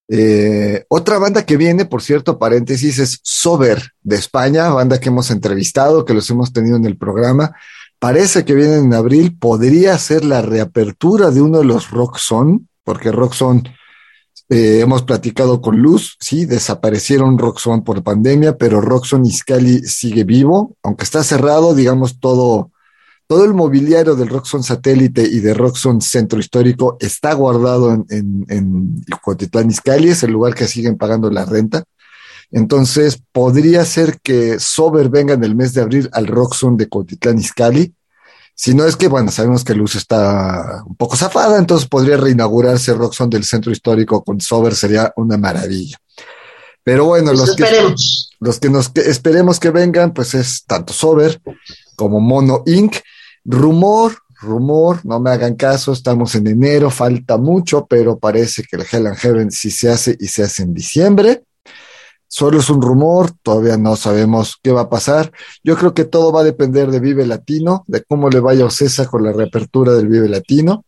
Eh, 0.08 0.84
otra 0.88 1.18
banda 1.18 1.44
que 1.44 1.56
viene, 1.56 1.84
por 1.84 2.02
cierto, 2.02 2.38
paréntesis, 2.38 2.98
es 2.98 3.20
Sober 3.22 3.90
de 4.02 4.16
España, 4.16 4.70
banda 4.70 4.98
que 4.98 5.10
hemos 5.10 5.30
entrevistado, 5.30 6.04
que 6.04 6.14
los 6.14 6.28
hemos 6.30 6.52
tenido 6.52 6.76
en 6.76 6.86
el 6.86 6.96
programa. 6.96 7.54
Parece 7.98 8.44
que 8.44 8.54
viene 8.54 8.76
en 8.76 8.94
abril, 8.94 9.36
podría 9.38 9.98
ser 9.98 10.24
la 10.24 10.40
reapertura 10.40 11.30
de 11.30 11.42
uno 11.42 11.58
de 11.58 11.64
los 11.64 11.90
Rock 11.90 12.16
Son, 12.16 12.68
porque 12.82 13.12
Rock 13.12 13.34
Son, 13.34 13.62
eh, 14.48 14.80
hemos 14.80 15.02
platicado 15.02 15.60
con 15.60 15.78
Luz, 15.78 16.16
sí, 16.20 16.46
desaparecieron 16.46 17.38
Rock 17.38 17.58
Son 17.58 17.82
por 17.82 18.02
pandemia, 18.02 18.56
pero 18.56 18.80
Rock 18.80 19.04
Son 19.04 19.26
Iscali 19.26 19.80
sigue 19.80 20.24
vivo, 20.24 20.76
aunque 20.82 21.04
está 21.04 21.24
cerrado, 21.24 21.74
digamos, 21.74 22.20
todo, 22.20 22.70
todo 23.26 23.44
el 23.44 23.54
mobiliario 23.54 24.14
del 24.14 24.28
Roxxon 24.28 24.62
satélite 24.62 25.22
y 25.22 25.40
de 25.40 25.52
Roxxon 25.52 26.00
centro 26.00 26.38
histórico 26.38 26.96
está 27.00 27.34
guardado 27.34 27.92
en, 27.92 28.06
en, 28.08 28.44
en 28.48 29.00
Cuautitlán 29.20 29.68
Izcalli, 29.68 30.10
es 30.10 30.22
el 30.22 30.30
lugar 30.30 30.54
que 30.54 30.68
siguen 30.68 30.96
pagando 30.96 31.28
la 31.30 31.44
renta. 31.44 31.82
Entonces, 32.52 33.20
podría 33.32 33.84
ser 33.84 34.20
que 34.22 34.60
Sober 34.60 35.08
venga 35.08 35.34
en 35.34 35.42
el 35.42 35.56
mes 35.56 35.74
de 35.74 35.80
abril 35.80 36.08
al 36.12 36.28
Roxxon 36.28 36.76
de 36.76 36.88
Cuautitlán 36.88 37.38
Izcalli. 37.38 37.95
Si 38.58 38.74
no 38.74 38.86
es 38.86 38.96
que, 38.96 39.08
bueno, 39.08 39.30
sabemos 39.30 39.64
que 39.64 39.74
Luz 39.74 39.96
está 39.96 40.82
un 40.86 40.96
poco 40.96 41.14
zafada, 41.14 41.58
entonces 41.58 41.86
podría 41.86 42.16
reinaugurarse 42.16 42.94
Roxxon 42.94 43.28
del 43.28 43.44
centro 43.44 43.70
histórico 43.70 44.24
con 44.24 44.40
Sober, 44.40 44.74
sería 44.74 45.12
una 45.16 45.36
maravilla. 45.36 45.98
Pero 46.82 47.04
bueno, 47.04 47.32
Pues 47.32 47.38
los 47.38 47.54
que, 47.54 47.94
los 48.40 48.58
que 48.58 48.70
nos 48.70 48.88
que 48.88 49.02
esperemos 49.02 49.60
que 49.60 49.70
vengan, 49.70 50.14
pues 50.14 50.32
es 50.32 50.64
tanto 50.64 50.94
Sober 50.94 51.38
como 51.96 52.18
Mono 52.20 52.62
Inc. 52.64 52.96
Rumor, 53.44 54.16
rumor, 54.40 55.04
no 55.04 55.20
me 55.20 55.30
hagan 55.30 55.54
caso, 55.54 55.92
estamos 55.92 56.34
en 56.34 56.46
enero, 56.46 56.90
falta 56.90 57.36
mucho, 57.36 57.86
pero 57.86 58.18
parece 58.18 58.62
que 58.62 58.76
el 58.76 58.86
Hell 58.90 59.06
and 59.06 59.16
Heaven 59.16 59.50
sí 59.50 59.70
se 59.70 59.90
hace 59.90 60.16
y 60.18 60.28
se 60.28 60.42
hace 60.42 60.62
en 60.62 60.72
diciembre. 60.72 61.42
Solo 62.28 62.58
es 62.58 62.68
un 62.70 62.82
rumor, 62.82 63.30
todavía 63.42 63.76
no 63.76 63.94
sabemos 63.94 64.58
qué 64.62 64.72
va 64.72 64.82
a 64.82 64.90
pasar. 64.90 65.32
Yo 65.62 65.76
creo 65.76 65.94
que 65.94 66.04
todo 66.04 66.32
va 66.32 66.40
a 66.40 66.44
depender 66.44 66.90
de 66.90 67.00
Vive 67.00 67.24
Latino, 67.26 67.84
de 67.86 68.02
cómo 68.02 68.28
le 68.28 68.40
vaya 68.40 68.64
a 68.64 68.66
Ocesa 68.66 69.06
con 69.06 69.22
la 69.22 69.32
reapertura 69.32 69.92
del 69.92 70.08
Vive 70.08 70.28
Latino, 70.28 70.84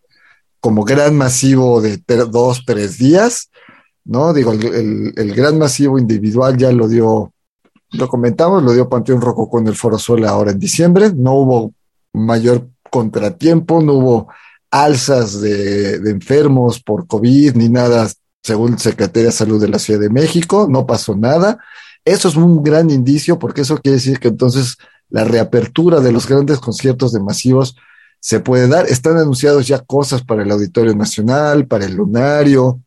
como 0.61 0.85
gran 0.85 1.17
masivo 1.17 1.81
de 1.81 2.03
dos, 2.31 2.65
tres 2.67 2.99
días, 2.99 3.51
¿no? 4.05 4.33
Digo, 4.33 4.53
el, 4.53 5.35
gran 5.35 5.59
masivo 5.59 5.99
individual 5.99 6.57
ya 6.57 6.73
lo 6.73 6.89
dio, 6.89 7.33
lo 7.93 8.09
comentamos, 8.09 8.63
lo 8.65 8.73
dio 8.73 8.89
Panteón 8.89 9.21
Rojo 9.21 9.49
con 9.49 9.67
el 9.69 9.77
Foro 9.77 9.99
Sol 9.99 10.25
ahora 10.25 10.51
en 10.51 10.59
diciembre, 10.59 11.13
no 11.15 11.35
hubo 11.35 11.73
mayor 12.13 12.69
contratiempo, 12.91 13.81
no 13.81 13.93
hubo 13.95 14.29
alzas 14.71 15.41
de 15.41 16.11
enfermos 16.11 16.83
por 16.83 17.07
COVID 17.07 17.55
ni 17.55 17.69
nada, 17.69 18.09
según 18.43 18.79
Secretaría 18.79 19.29
de 19.29 19.33
Salud 19.33 19.61
de 19.61 19.69
la 19.69 19.79
Ciudad 19.79 20.01
de 20.01 20.11
México, 20.11 20.67
no 20.71 20.87
pasó 20.87 21.17
nada. 21.17 21.59
Eso 22.05 22.29
es 22.29 22.37
un 22.37 22.63
gran 22.63 22.91
indicio 22.91 23.39
porque 23.39 23.63
eso 23.63 23.79
quiere 23.79 23.97
decir 23.97 24.19
que 24.21 24.29
entonces 24.29 24.77
la 25.11 25.25
reapertura 25.25 26.01
de 26.01 26.13
los 26.13 26.27
grandes 26.29 26.59
conciertos 26.59 27.13
de 27.13 27.21
masivos 27.21 27.77
se 28.21 28.41
puede 28.41 28.69
dar. 28.69 28.87
Están 28.87 29.17
anunciados 29.17 29.67
ya 29.67 29.81
cosas 29.81 30.23
para 30.23 30.43
el 30.43 30.51
Auditorio 30.51 30.95
Nacional, 30.95 31.67
para 31.67 31.85
el 31.85 31.95
Lunario. 31.95 32.81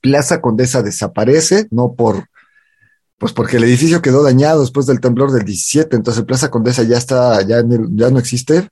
Plaza 0.00 0.40
Condesa 0.40 0.82
desaparece, 0.82 1.66
no 1.70 1.94
por, 1.94 2.26
pues 3.18 3.32
porque 3.32 3.56
el 3.56 3.64
edificio 3.64 4.02
quedó 4.02 4.22
dañado 4.22 4.60
después 4.60 4.86
del 4.86 5.00
temblor 5.00 5.32
del 5.32 5.44
17, 5.44 5.96
entonces 5.96 6.24
Plaza 6.24 6.50
Condesa 6.50 6.82
ya 6.82 6.98
está, 6.98 7.40
ya, 7.42 7.58
el- 7.58 7.88
ya 7.96 8.10
no 8.10 8.18
existe. 8.18 8.68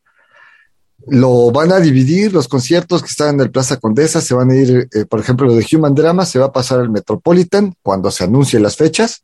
Lo 1.08 1.50
van 1.50 1.72
a 1.72 1.80
dividir, 1.80 2.32
los 2.32 2.48
conciertos 2.48 3.02
que 3.02 3.08
están 3.08 3.34
en 3.34 3.40
el 3.40 3.50
Plaza 3.50 3.78
Condesa 3.78 4.20
se 4.20 4.34
van 4.34 4.50
a 4.50 4.54
ir, 4.54 4.88
eh, 4.92 5.04
por 5.04 5.20
ejemplo, 5.20 5.46
lo 5.46 5.54
de 5.54 5.66
Human 5.72 5.94
Drama 5.94 6.24
se 6.24 6.38
va 6.38 6.46
a 6.46 6.52
pasar 6.52 6.80
al 6.80 6.90
Metropolitan 6.90 7.74
cuando 7.82 8.10
se 8.10 8.24
anuncien 8.24 8.62
las 8.62 8.76
fechas, 8.76 9.22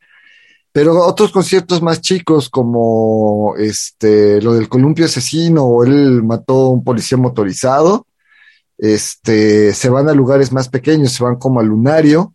pero 0.72 1.06
otros 1.06 1.30
conciertos 1.30 1.82
más 1.82 2.00
chicos 2.00 2.48
como 2.48 3.54
este, 3.56 4.42
lo 4.42 4.54
del 4.54 4.68
columpio 4.68 5.06
asesino 5.06 5.64
o 5.64 5.84
él 5.84 6.22
mató 6.22 6.66
a 6.66 6.70
un 6.70 6.84
policía 6.84 7.18
motorizado, 7.18 8.06
este, 8.76 9.72
se 9.72 9.88
van 9.88 10.08
a 10.08 10.14
lugares 10.14 10.52
más 10.52 10.68
pequeños, 10.68 11.12
se 11.12 11.24
van 11.24 11.36
como 11.36 11.60
al 11.60 11.66
Lunario, 11.66 12.34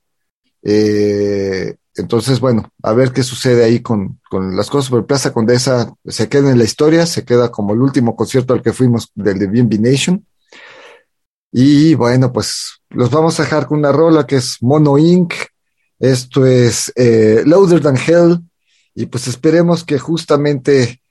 eh, 0.61 1.75
entonces, 1.95 2.39
bueno, 2.39 2.69
a 2.81 2.93
ver 2.93 3.11
qué 3.11 3.21
sucede 3.21 3.63
ahí 3.63 3.81
con, 3.81 4.19
con 4.29 4.55
las 4.55 4.69
cosas. 4.69 4.89
Pero 4.89 5.05
Plaza 5.05 5.31
Condesa 5.31 5.93
se 6.05 6.27
queda 6.27 6.51
en 6.51 6.57
la 6.57 6.63
historia, 6.63 7.05
se 7.05 7.23
queda 7.23 7.51
como 7.51 7.73
el 7.73 7.81
último 7.81 8.15
concierto 8.15 8.53
al 8.53 8.63
que 8.63 8.73
fuimos 8.73 9.11
del 9.13 9.37
de 9.37 9.47
B&B 9.47 9.77
Nation. 9.77 10.25
Y 11.51 11.93
bueno, 11.93 12.33
pues 12.33 12.79
los 12.89 13.11
vamos 13.11 13.39
a 13.39 13.43
dejar 13.43 13.67
con 13.67 13.77
una 13.79 13.91
rola 13.91 14.25
que 14.25 14.37
es 14.37 14.57
Mono 14.61 14.97
Inc. 14.97 15.33
Esto 15.99 16.45
es 16.45 16.91
eh, 16.95 17.43
Louder 17.45 17.81
Than 17.81 17.97
Hell. 17.97 18.39
Y 18.95 19.05
pues 19.05 19.27
esperemos 19.27 19.83
que 19.83 19.99
justamente 19.99 21.01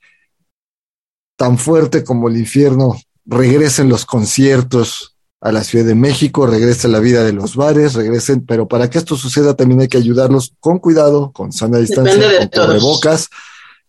tan 1.36 1.58
fuerte 1.58 2.02
como 2.02 2.28
el 2.28 2.36
infierno 2.36 2.96
regresen 3.24 3.88
los 3.88 4.04
conciertos 4.04 5.11
a 5.42 5.50
la 5.50 5.64
Ciudad 5.64 5.84
de 5.84 5.96
México, 5.96 6.46
regrese 6.46 6.86
la 6.86 7.00
vida 7.00 7.24
de 7.24 7.32
los 7.32 7.56
bares, 7.56 7.94
regresen, 7.94 8.46
pero 8.46 8.68
para 8.68 8.88
que 8.88 8.98
esto 8.98 9.16
suceda 9.16 9.54
también 9.54 9.80
hay 9.80 9.88
que 9.88 9.98
ayudarlos 9.98 10.54
con 10.60 10.78
cuidado, 10.78 11.32
con 11.32 11.52
sana 11.52 11.78
distancia, 11.78 12.14
de 12.16 12.48
con 12.48 12.64
cubrebocas. 12.66 13.28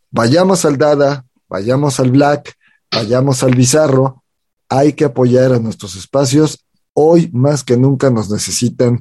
Vayamos 0.09 0.65
al 0.65 0.79
Dada, 0.79 1.25
vayamos 1.47 1.99
al 1.99 2.09
Black, 2.09 2.55
vayamos 2.91 3.43
al 3.43 3.53
Bizarro, 3.53 4.23
hay 4.67 4.93
que 4.93 5.05
apoyar 5.05 5.53
a 5.53 5.59
nuestros 5.59 5.95
espacios. 5.95 6.65
Hoy 6.93 7.29
más 7.33 7.63
que 7.63 7.77
nunca 7.77 8.09
nos 8.09 8.31
necesitan 8.31 8.99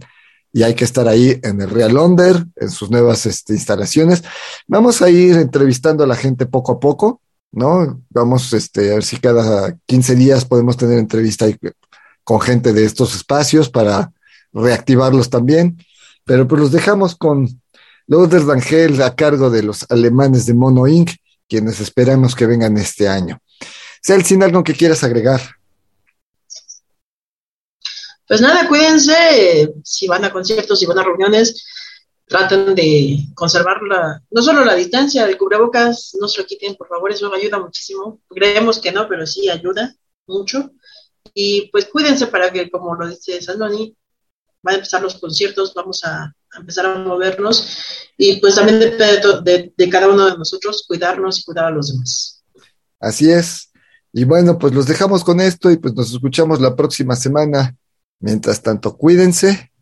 y 0.52 0.62
hay 0.62 0.74
que 0.74 0.84
estar 0.84 1.08
ahí 1.08 1.40
en 1.42 1.58
el 1.62 1.70
Real 1.70 1.96
Under, 1.96 2.44
en 2.56 2.70
sus 2.70 2.90
nuevas 2.90 3.24
este, 3.24 3.54
instalaciones. 3.54 4.24
Vamos 4.66 5.00
a 5.00 5.08
ir 5.08 5.36
entrevistando 5.36 6.04
a 6.04 6.06
la 6.06 6.16
gente 6.16 6.44
poco 6.44 6.72
a 6.72 6.80
poco, 6.80 7.22
¿no? 7.50 8.02
Vamos 8.10 8.52
este, 8.52 8.90
a 8.90 8.94
ver 8.96 9.04
si 9.04 9.16
cada 9.16 9.74
15 9.86 10.16
días 10.16 10.44
podemos 10.44 10.76
tener 10.76 10.98
entrevista 10.98 11.46
con 12.24 12.40
gente 12.40 12.72
de 12.72 12.84
estos 12.84 13.14
espacios 13.14 13.68
para 13.68 14.12
reactivarlos 14.52 15.30
también. 15.30 15.78
Pero 16.24 16.46
pues 16.46 16.60
los 16.60 16.72
dejamos 16.72 17.16
con 17.16 17.62
Lourdes 18.06 18.44
Rangel 18.44 19.00
a 19.02 19.14
cargo 19.14 19.50
de 19.50 19.62
los 19.62 19.86
alemanes 19.90 20.46
de 20.46 20.54
Mono 20.54 20.86
Inc., 20.86 21.10
quienes 21.48 21.80
esperamos 21.80 22.34
que 22.34 22.46
vengan 22.46 22.76
este 22.78 23.08
año. 23.08 23.38
Celsin, 24.02 24.42
algo 24.42 24.64
que 24.64 24.74
quieras 24.74 25.04
agregar. 25.04 25.40
Pues 28.26 28.40
nada, 28.40 28.66
cuídense, 28.66 29.72
si 29.84 30.06
van 30.06 30.24
a 30.24 30.32
conciertos, 30.32 30.78
si 30.78 30.86
van 30.86 30.98
a 30.98 31.02
reuniones, 31.02 31.66
traten 32.26 32.74
de 32.74 33.26
conservar 33.34 33.82
la, 33.82 34.22
no 34.30 34.42
solo 34.42 34.64
la 34.64 34.74
distancia, 34.74 35.26
el 35.26 35.36
cubrebocas, 35.36 36.16
no 36.18 36.28
se 36.28 36.40
lo 36.40 36.46
quiten, 36.46 36.74
por 36.76 36.88
favor, 36.88 37.12
eso 37.12 37.32
ayuda 37.32 37.58
muchísimo. 37.58 38.20
Creemos 38.28 38.80
que 38.80 38.90
no, 38.90 39.06
pero 39.06 39.26
sí 39.26 39.50
ayuda 39.50 39.94
mucho. 40.26 40.70
Y 41.34 41.68
pues 41.70 41.86
cuídense 41.86 42.26
para 42.26 42.52
que, 42.52 42.70
como 42.70 42.94
lo 42.94 43.08
dice 43.08 43.40
Sandoni, 43.40 43.96
van 44.62 44.74
a 44.74 44.78
empezar 44.78 45.02
los 45.02 45.18
conciertos, 45.18 45.72
vamos 45.74 46.04
a, 46.04 46.32
empezar 46.58 46.86
a 46.86 46.94
movernos 46.96 47.66
y 48.18 48.36
pues 48.40 48.54
también 48.54 48.78
depende 48.78 49.40
de- 49.42 49.72
de 49.76 49.88
cada 49.88 50.08
uno 50.08 50.26
de 50.30 50.36
nosotros 50.36 50.84
cuidarnos 50.86 51.40
y 51.40 51.44
cuidar 51.44 51.64
a 51.66 51.70
los 51.70 51.90
demás. 51.92 52.44
Así 53.00 53.30
es. 53.30 53.70
Y 54.12 54.24
bueno, 54.24 54.58
pues 54.58 54.74
los 54.74 54.86
dejamos 54.86 55.24
con 55.24 55.40
esto 55.40 55.70
y 55.70 55.78
pues 55.78 55.94
nos 55.94 56.12
escuchamos 56.12 56.60
la 56.60 56.76
próxima 56.76 57.16
semana. 57.16 57.74
Mientras 58.20 58.62
tanto, 58.62 58.96
cuídense 58.96 59.72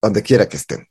donde 0.00 0.22
quiera 0.22 0.48
que 0.48 0.56
estén. 0.56 0.88